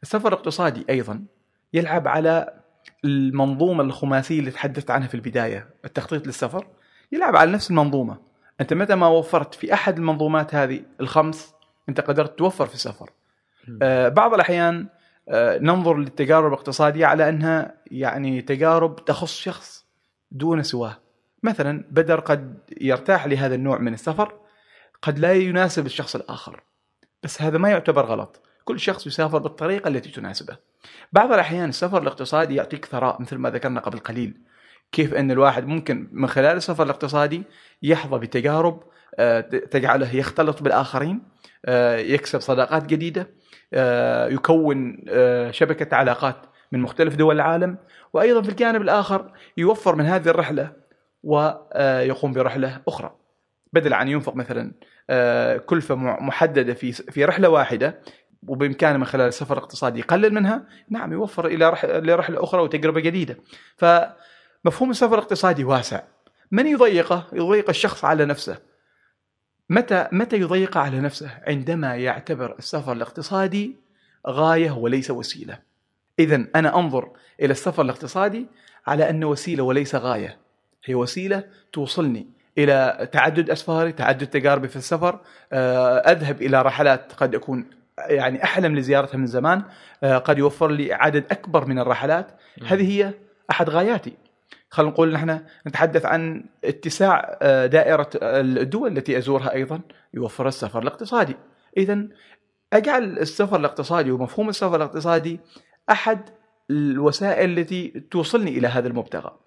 [0.04, 1.26] السفر الاقتصادي أيضا
[1.74, 2.65] يلعب على
[3.06, 6.68] المنظومة الخماسية اللي تحدثت عنها في البداية، التخطيط للسفر
[7.12, 8.18] يلعب على نفس المنظومة.
[8.62, 11.54] أنت متى ما وفرت في أحد المنظومات هذه الخمس
[11.90, 13.10] أنت قدرت توفر في السفر.
[13.82, 14.88] آه، بعض الأحيان
[15.30, 19.86] آه، ننظر للتجارب الاقتصادية على أنها يعني تجارب تخص شخص
[20.32, 20.98] دون سواه.
[21.44, 24.34] مثلا بدر قد يرتاح لهذا النوع من السفر
[25.02, 26.64] قد لا يناسب الشخص الآخر.
[27.24, 30.58] بس هذا ما يعتبر غلط كل شخص يسافر بالطريقة التي تناسبه.
[31.14, 34.38] بعض الأحيان السفر الاقتصادي يعطيك ثراء مثل ما ذكرنا قبل قليل.
[34.92, 37.44] كيف أن الواحد ممكن من خلال السفر الاقتصادي
[37.84, 38.84] يحظى بتجارب
[39.20, 41.24] آه، تجعله يختلط بالآخرين
[41.66, 43.30] آه، يكسب صداقات جديدة
[43.74, 45.06] آه، يكون
[45.52, 46.36] شبكة علاقات
[46.72, 47.78] من مختلف دول العالم.
[48.14, 50.72] وأيضا في الجانب الآخر يوفر من هذه الرحلة
[51.24, 53.16] ويقوم برحلة أخرى.
[53.74, 54.72] بدل عن ينفق مثلا
[55.66, 58.02] كلفة محددة في في رحلة واحدة
[58.48, 63.38] وبإمكانه من خلال السفر الاقتصادي يقلل منها نعم يوفر إلى رح لرحله أخرى وتجربة جديدة.
[63.78, 66.02] فمفهوم السفر الاقتصادي واسع.
[66.52, 68.58] من يضيقه؟ يضيق الشخص على نفسه.
[69.70, 73.76] متى متى يضيق على نفسه؟ عندما يعتبر السفر الاقتصادي
[74.28, 75.60] غاية وليس وسيلة.
[76.20, 77.10] اذا أنا أنظر
[77.42, 78.48] إلى السفر الاقتصادي
[78.88, 80.38] على انه وسيلة وليس غاية.
[80.86, 81.44] هي وسيلة
[81.74, 82.28] توصلني
[82.58, 85.20] إلى تعدد أسفاري تعدد تجاربي في السفر
[85.54, 87.66] آه، أذهب إلى رحلات قد أكون
[87.98, 89.64] يعني أحلم لزيارتها من زمان
[90.04, 92.32] آه، قد يوفر لي عدد أكبر من الرحلات.
[92.66, 93.14] هذه هي
[93.52, 94.14] أحد غاياتي.
[94.70, 99.82] خلينا نقول نحن نتحدث عن اتساع آه، دائرة الدول التي أزورها أيضا
[100.14, 101.36] يوفر السفر الاقتصادي.
[101.78, 102.08] اذا
[102.74, 105.40] أجعل السفر الاقتصادي ومفهوم السفر الاقتصادي
[105.90, 106.30] أحد
[106.70, 109.40] الوسائل التي توصلني إلى هذا المبتغى.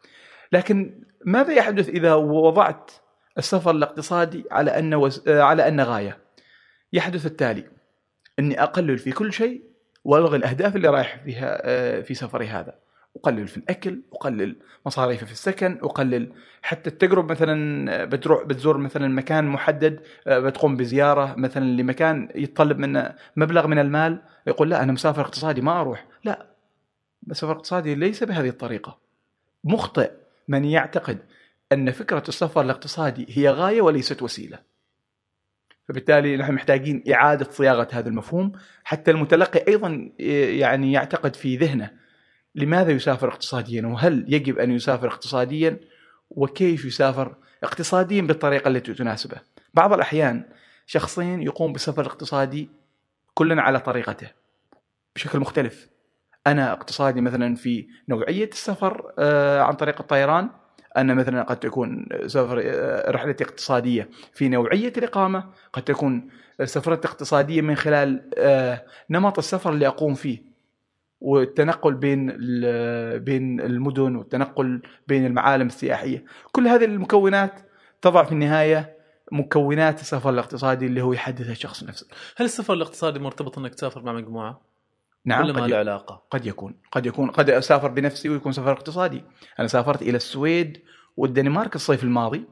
[0.53, 2.91] لكن ماذا يحدث إذا وضعت
[3.39, 4.71] السفر الاقتصادي على.
[5.29, 6.19] آه، على انه غاية؟
[6.93, 7.78] يحدث التالي.
[8.39, 9.63] إني أقلل في كل شيء
[10.05, 12.75] وألغي الأهداف اللي رايح فيها آه، في سفري هذا.
[13.17, 16.33] أقلل في الأكل، أقلل مصاريفي في السكن، أقلل
[16.63, 22.79] حتى التجربه مثلا آه، بتروح بتزور مثلا مكان محدد آه، بتقوم بزيارة مثلا لمكان يتطلب
[22.79, 26.47] منه مبلغ من المال يقول لا أنا مسافر اقتصادي ما أروح، لا
[27.31, 28.99] السفر الاقتصادي ليس بهذه الطريقة.
[29.65, 30.11] مخطئ
[30.49, 31.19] من يعتقد
[31.73, 34.59] أن فكرة السفر الاقتصادي هي غاية وليست وسيلة.
[35.89, 38.53] فبالتالي نحن محتاجين إعادة صياغة هذا المفهوم
[38.85, 41.91] حتى المتلقي أيضا يعني يعتقد في ذهنه
[42.55, 45.81] لماذا يسافر اقتصاديا وهل يجب أن يسافر اقتصاديا
[46.31, 47.35] وكيف يسافر
[47.65, 49.37] اقتصاديا بالطريقة التي تناسبه.
[49.75, 50.45] بعض الأحيان
[50.87, 52.71] شخصين يقوم بالسفر الاقتصادي
[53.35, 54.31] كلنا على طريقته
[55.17, 55.89] بشكل مختلف.
[56.47, 60.51] أنا اقتصادي مثلا في نوعية السفر آه، عن طريق الطيران
[61.01, 66.29] أن مثلا قد تكون سفر آه، رحله اقتصادية في نوعية الإقامة قد تكون
[66.65, 70.49] سفرة اقتصادية من خلال آه، نمط السفر اللي أقوم فيه
[71.21, 72.27] والتنقل بين
[73.19, 77.61] بين المدن والتنقل بين المعالم السياحية كل هذه المكونات
[78.03, 78.99] تضع في النهاية
[79.33, 84.13] مكونات السفر الاقتصادي اللي هو يحددها الشخص نفسه هل السفر الاقتصادي مرتبط إنك تسافر مع
[84.13, 84.61] مجموعة؟
[85.25, 88.73] نعم ولا ما قد له علاقة؟ قد يكون قد يكون قد أسافر بنفسي ويكون سفر
[88.73, 89.23] اقتصادي
[89.59, 90.83] أنا سافرت إلى السويد
[91.17, 92.45] والدنمارك الصيف الماضي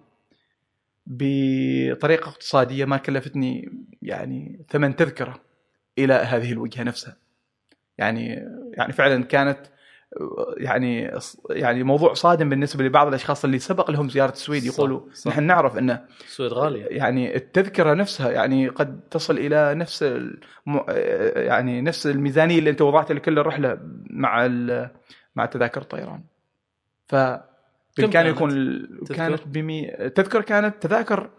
[1.06, 5.40] بطريقة اقتصادية ما كلفتني يعني ثمن تذكرة
[5.98, 7.16] إلى هذه الوجهة نفسها
[7.98, 9.58] يعني يعني فعلا كانت
[10.56, 11.10] يعني
[11.50, 15.30] يعني موضوع صادم بالنسبة لبعض الأشخاص اللي سبق لهم زيارة السويد يقولوا صح.
[15.30, 20.84] نحن نعرف إن السويد غالية يعني التذكرة نفسها يعني قد تصل إلى نفس الم...
[21.36, 23.78] يعني نفس الميزانية اللي أنت وضعتها لكل الرحله
[24.10, 24.90] مع ال...
[25.36, 26.20] مع تذاكر الطيران
[27.06, 27.14] ف
[28.12, 28.50] كان يكون
[29.04, 29.86] تذكر؟ كانت بمي...
[30.14, 31.30] تذكر كانت تذاكر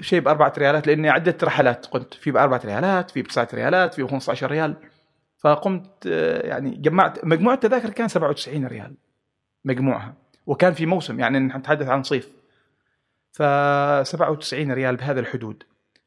[0.00, 4.50] شيء بأربعة ريالات لأني عدة رحلات كنت في بأربعة ريالات في بتسعة ريالات في 15
[4.50, 4.76] ريال
[5.38, 8.94] فقمت آه، يعني جمعت مجموع التذاكر كان 97 ريال
[9.64, 10.14] مجموعها
[10.46, 12.28] وكان في موسم يعني نتحدث عن صيف
[13.32, 13.42] ف
[14.02, 15.62] 97 ريال بهذا الحدود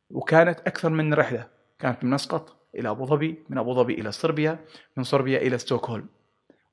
[0.09, 1.47] وكانت أكثر من رحلة
[1.79, 4.59] كانت من مسقط إلى أبو ظبي من أبو ظبي إلى صربيا
[4.97, 6.05] من صربيا إلى ستوكهولم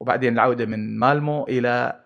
[0.00, 2.00] وبعدين العودة من مالمو إلى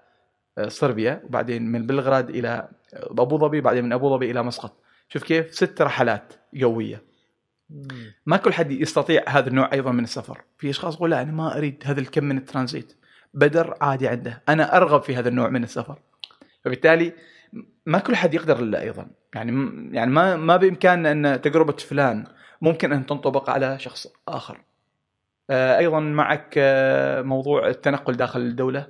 [0.59, 4.76] آه، صربيا وبعدين من بلغراد إلى أبو ظبي بعدين من أبو ظبي إلى مسقط
[5.09, 6.32] شوف كيف ست رحلات
[6.62, 7.12] قويه مم.
[8.27, 10.43] ما كل حد يستطيع هذا النوع أيضا من السفر.
[10.59, 12.93] في أشخاص يقول لا أنا ما أريد هذا الكم من الترانزيت.
[13.35, 14.43] بدر عادي عنده.
[14.49, 15.99] أنا أرغب في هذا النوع من السفر.
[16.65, 17.13] فبالتالي
[17.87, 19.11] ما كل حد يقدر إلا أيضا.
[19.35, 19.53] يعني
[19.97, 22.27] يعني ما ما بامكاننا أن تجربة فلان
[22.63, 24.61] ممكن أن تنطبق على شخص آخر.
[25.51, 28.87] آه، أيضا معك آه، موضوع التنقل داخل الدولة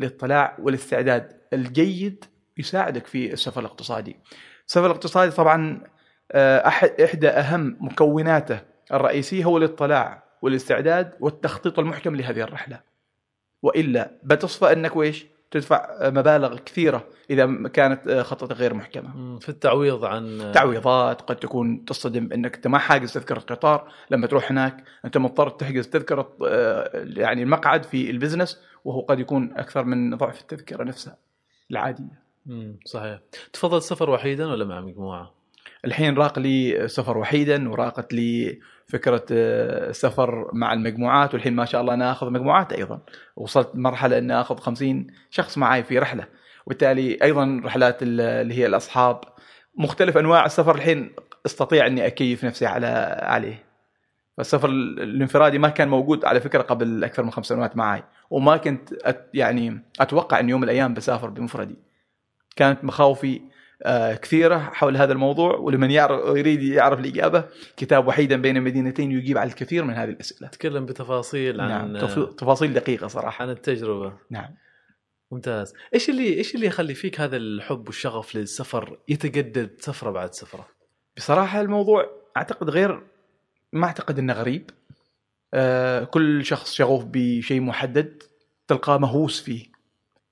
[0.00, 1.40] الاطلاع والاستعداد.
[1.52, 2.24] الجيد
[2.58, 4.16] يساعدك في السفر الاقتصادي.
[4.66, 5.80] السفر الاقتصادي طبعا
[6.34, 8.60] إحدى أهم مكوناته
[8.92, 12.80] الرئيسية هو الاطلاع والاستعداد والتخطيط المحكم لهذه الرحلة
[13.62, 19.38] وإلا بتصفى أنك ويش تدفع آه، مبالغ كثيرة إذا كانت آه، خطتك غير محكمة.
[19.38, 24.50] في التعويض عن تعويضات قد تكون تصطدم أنك أنت ما حاجز تذكرة قطار لما تروح
[24.50, 30.16] هناك أنت مضطر تحجز تذكرة آه، يعني المقعد في البزنس وهو قد يكون أكثر من
[30.16, 31.16] ضعف التذكرة نفسها
[31.70, 32.76] العادية مم.
[32.84, 33.18] صحيح
[33.52, 35.35] تفضل السفر وحيدا ولا مع مجموعة؟
[35.86, 41.80] الحين راق لي سفر وحيدا وراقت لي فكرة آه، سفر مع المجموعات والحين ما شاء
[41.80, 43.00] الله أنا آخذ مجموعات أيضا.
[43.36, 46.26] وصلت مرحلة إني آخذ 50 شخص معي في رحلة.
[46.66, 49.20] وبالتالي أيضا رحلات ال- اللي هي الأصحاب.
[49.78, 51.12] مختلف أنواع السفر الحين
[51.46, 52.86] أستطيع إني أكيف نفسي على
[53.22, 53.64] عليه.
[54.36, 58.56] فالسفر ال- الانفرادي ما كان موجود على فكرة قبل أكثر من خمس سنوات معي وما
[58.56, 61.76] كنت أت يعني أتوقع إن يوم من الأيام بسافر بمفردي.
[62.56, 63.40] كانت مخاوفي
[63.82, 67.44] آه، كثيرة حول هذا الموضوع ولمن يعرف يريد يعرف الإجابة
[67.76, 70.48] كتاب وحيدا بين مدينتين يجيب على الكثير من هذه الأسئلة.
[70.48, 73.42] تكلم بتفاصيل عن نعم تف- تفاصيل دقيقة صراحة.
[73.42, 74.12] عن التجربة.
[74.30, 74.54] نعم.
[75.32, 75.74] ممتاز.
[75.94, 80.68] إيش اللي إيش اللي يخلي فيك هذا الحب والشغف للسفر يتجدد سفرة بعد سفرة؟
[81.16, 82.06] بصراحة الموضوع
[82.36, 83.02] أعتقد غير
[83.72, 84.70] ما أعتقد إنه غريب.
[85.54, 88.22] آه، كل شخص شغوف بشيء محدد
[88.68, 89.66] تلقاه مهووس فيه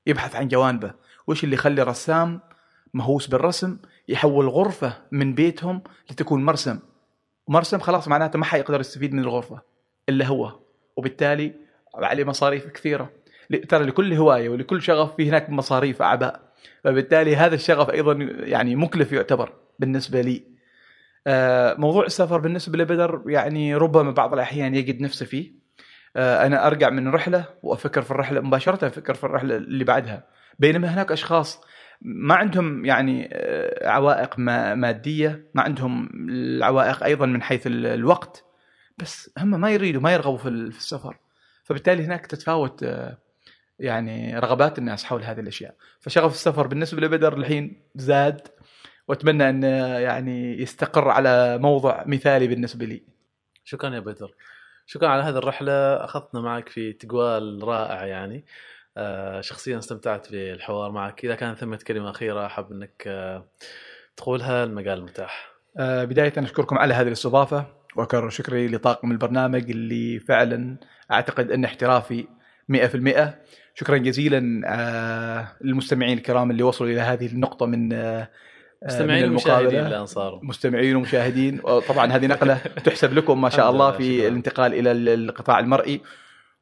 [0.06, 0.94] يبحث عن جوانبه.
[1.26, 2.40] وش اللي يخلي رسام
[2.94, 3.76] مهووس بالرسم
[4.08, 6.78] يحول غرفة من بيتهم لتكون مرسم.
[7.48, 9.60] مرسم خلاص معناته ما حيقدر يستفيد من الغرفة
[10.08, 10.52] إلا هو.
[10.96, 11.52] وبالتالي
[11.94, 13.10] عليه مصاريف كثيرة.
[13.50, 16.40] ل- ترى لكل هواية ولكل شغف في هناك مصاريف أعباء.
[16.84, 20.42] فبالتالي هذا الشغف أيضا يعني مكلف يعتبر بالنسبة لي.
[21.26, 25.52] آه، موضوع السفر بالنسبة لبدر يعني ربما بعض الأحيان يجد نفسه فيه.
[26.16, 30.26] آه، أنا أرجع من رحلة وأفكر في الرحلة مباشرة أفكر في الرحلة اللي بعدها.
[30.58, 31.60] بينما هناك أشخاص
[32.02, 38.44] ما عندهم يعني آه، عوائق ما- مادية ما عندهم العوائق أيضا من حيث ال- الوقت.
[38.98, 41.16] بس هم ما يريدوا ما يرغبوا في ال- في السفر.
[41.64, 43.18] فبالتالي هناك تتفاوت آه،
[43.78, 45.74] يعني رغبات الناس حول هذه الأشياء.
[46.00, 48.48] فشغف السفر بالنسبة لبدر الحين زاد
[49.08, 49.66] وأتمنى انه
[49.98, 53.02] يعني يستقر على موضع مثالي بالنسبة لي.
[53.64, 54.34] شكرا يا بدر.
[54.86, 55.72] شكرا على هذه الرحلة.
[56.04, 58.36] اخذتنا معك في تقوال رائع يعني.
[58.36, 58.44] آه،
[59.40, 61.24] شخصيا استمتعت بالحوار معك.
[61.24, 63.44] إذا كان ثمة كلمة أخيرة أحب إنك آه،
[64.16, 67.66] تقولها المجال متاح آه، بداية أشكركم على هذه الاستضافة
[67.96, 70.76] وأكرر شكري لطاقم البرنامج اللي فعلا
[71.10, 72.26] أعتقد أن احترافي
[72.68, 78.28] 100% شكرا جزيلا آه، للمستمعين الكرام اللي وصلوا إلى هذه النقطة من آه،
[78.82, 79.88] آه، مستمعين من ومشاهدين المقابلة.
[79.88, 81.60] لانصاره مستمعين ومشاهدين.
[81.88, 82.54] طبعا هذه نقلة
[82.86, 84.28] تحسب لكم ما شاء الله لله، في.
[84.28, 86.00] الانتقال إلى القطاع المرئي.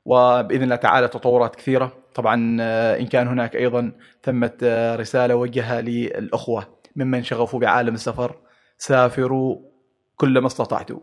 [0.04, 1.92] وبإذن الله تعالى تطورات كثيرة.
[2.14, 3.92] طبعا آه، إن كان هناك أيضا
[4.22, 6.66] ثمة آه، رسالة وجهها للأخوة.
[6.96, 8.36] ممن شغفوا بعالم السفر
[8.78, 9.58] سافروا
[10.16, 11.00] كل ما استطعتوا.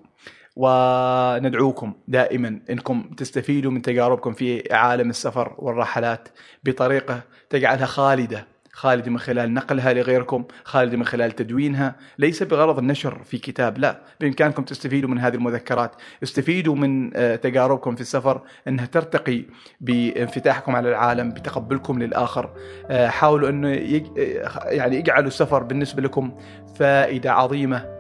[0.56, 6.30] وندعوكم دائما إنكم تستفيدوا من تجاربكم في عالم السفر والرحلات
[6.64, 8.48] بطريقة تجعلها خالدة.
[8.72, 11.96] خالدة من خلال نقلها لغيركم خالدة من خلال تدوينها.
[12.18, 14.02] ليس بغرض النشر في كتاب لا.
[14.20, 15.96] بإمكانكم تستفيدوا من هذه المذكرات.
[16.24, 19.44] استفيدوا من آه، تجاربكم في السفر أنها ترتقي
[19.82, 22.50] بانفتاحكم على العالم بتقبلكم للآخر.
[22.90, 23.70] آه، حاولوا أنه.
[23.70, 26.38] آه، يعني يجعلوا السفر بالنسبة لكم
[26.76, 28.00] فائدة عظيمة.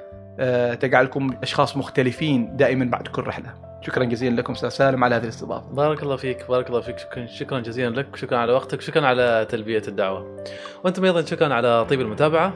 [0.80, 3.68] تجعلكم أشخاص مختلفين دائما بعد كل رحلة.
[3.82, 5.74] شكرا جزيلا لكم أستاذ سالم على هذه الاستضافة.
[5.74, 6.98] بارك الله فيك بارك الله فيك.
[7.00, 8.16] شكرا شكرا جزيلا لك.
[8.16, 8.82] شكرا على وقتك.
[8.82, 10.44] شكرا على تلبية الدعوة.
[10.84, 12.54] وأنتم أيضا شكرا على طيب المتابعة.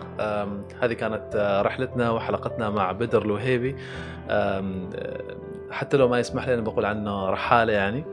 [0.81, 3.75] هذه كانت آه، رحلتنا وحلقتنا مع بدر الوهيبي.
[5.71, 8.05] حتى لو ما يسمح لي أنا بقول عنه رحالة يعني.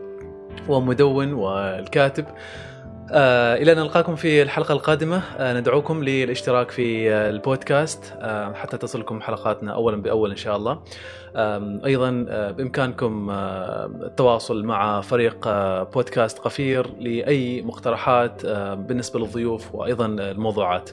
[0.71, 2.25] هو مدون والكاتب.
[3.13, 5.23] آه إلى أن نلقاكم في الحلقة القادمة.
[5.39, 8.15] آه ندعوكم للاشتراك في آه البودكاست.
[8.55, 10.83] حتى تصلكم حلقاتنا اولا بأول إن شاء الله.
[11.87, 12.11] أيضا
[12.57, 15.49] بإمكانكم التواصل مع فريق
[15.83, 18.47] بودكاست قفير لأي مقترحات
[18.77, 20.91] بالنسبة للضيوف وأيضا الموضوعات.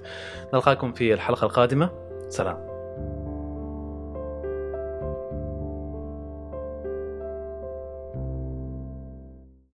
[0.54, 1.90] نلقاكم في الحلقة القادمة.
[2.30, 2.77] سلام.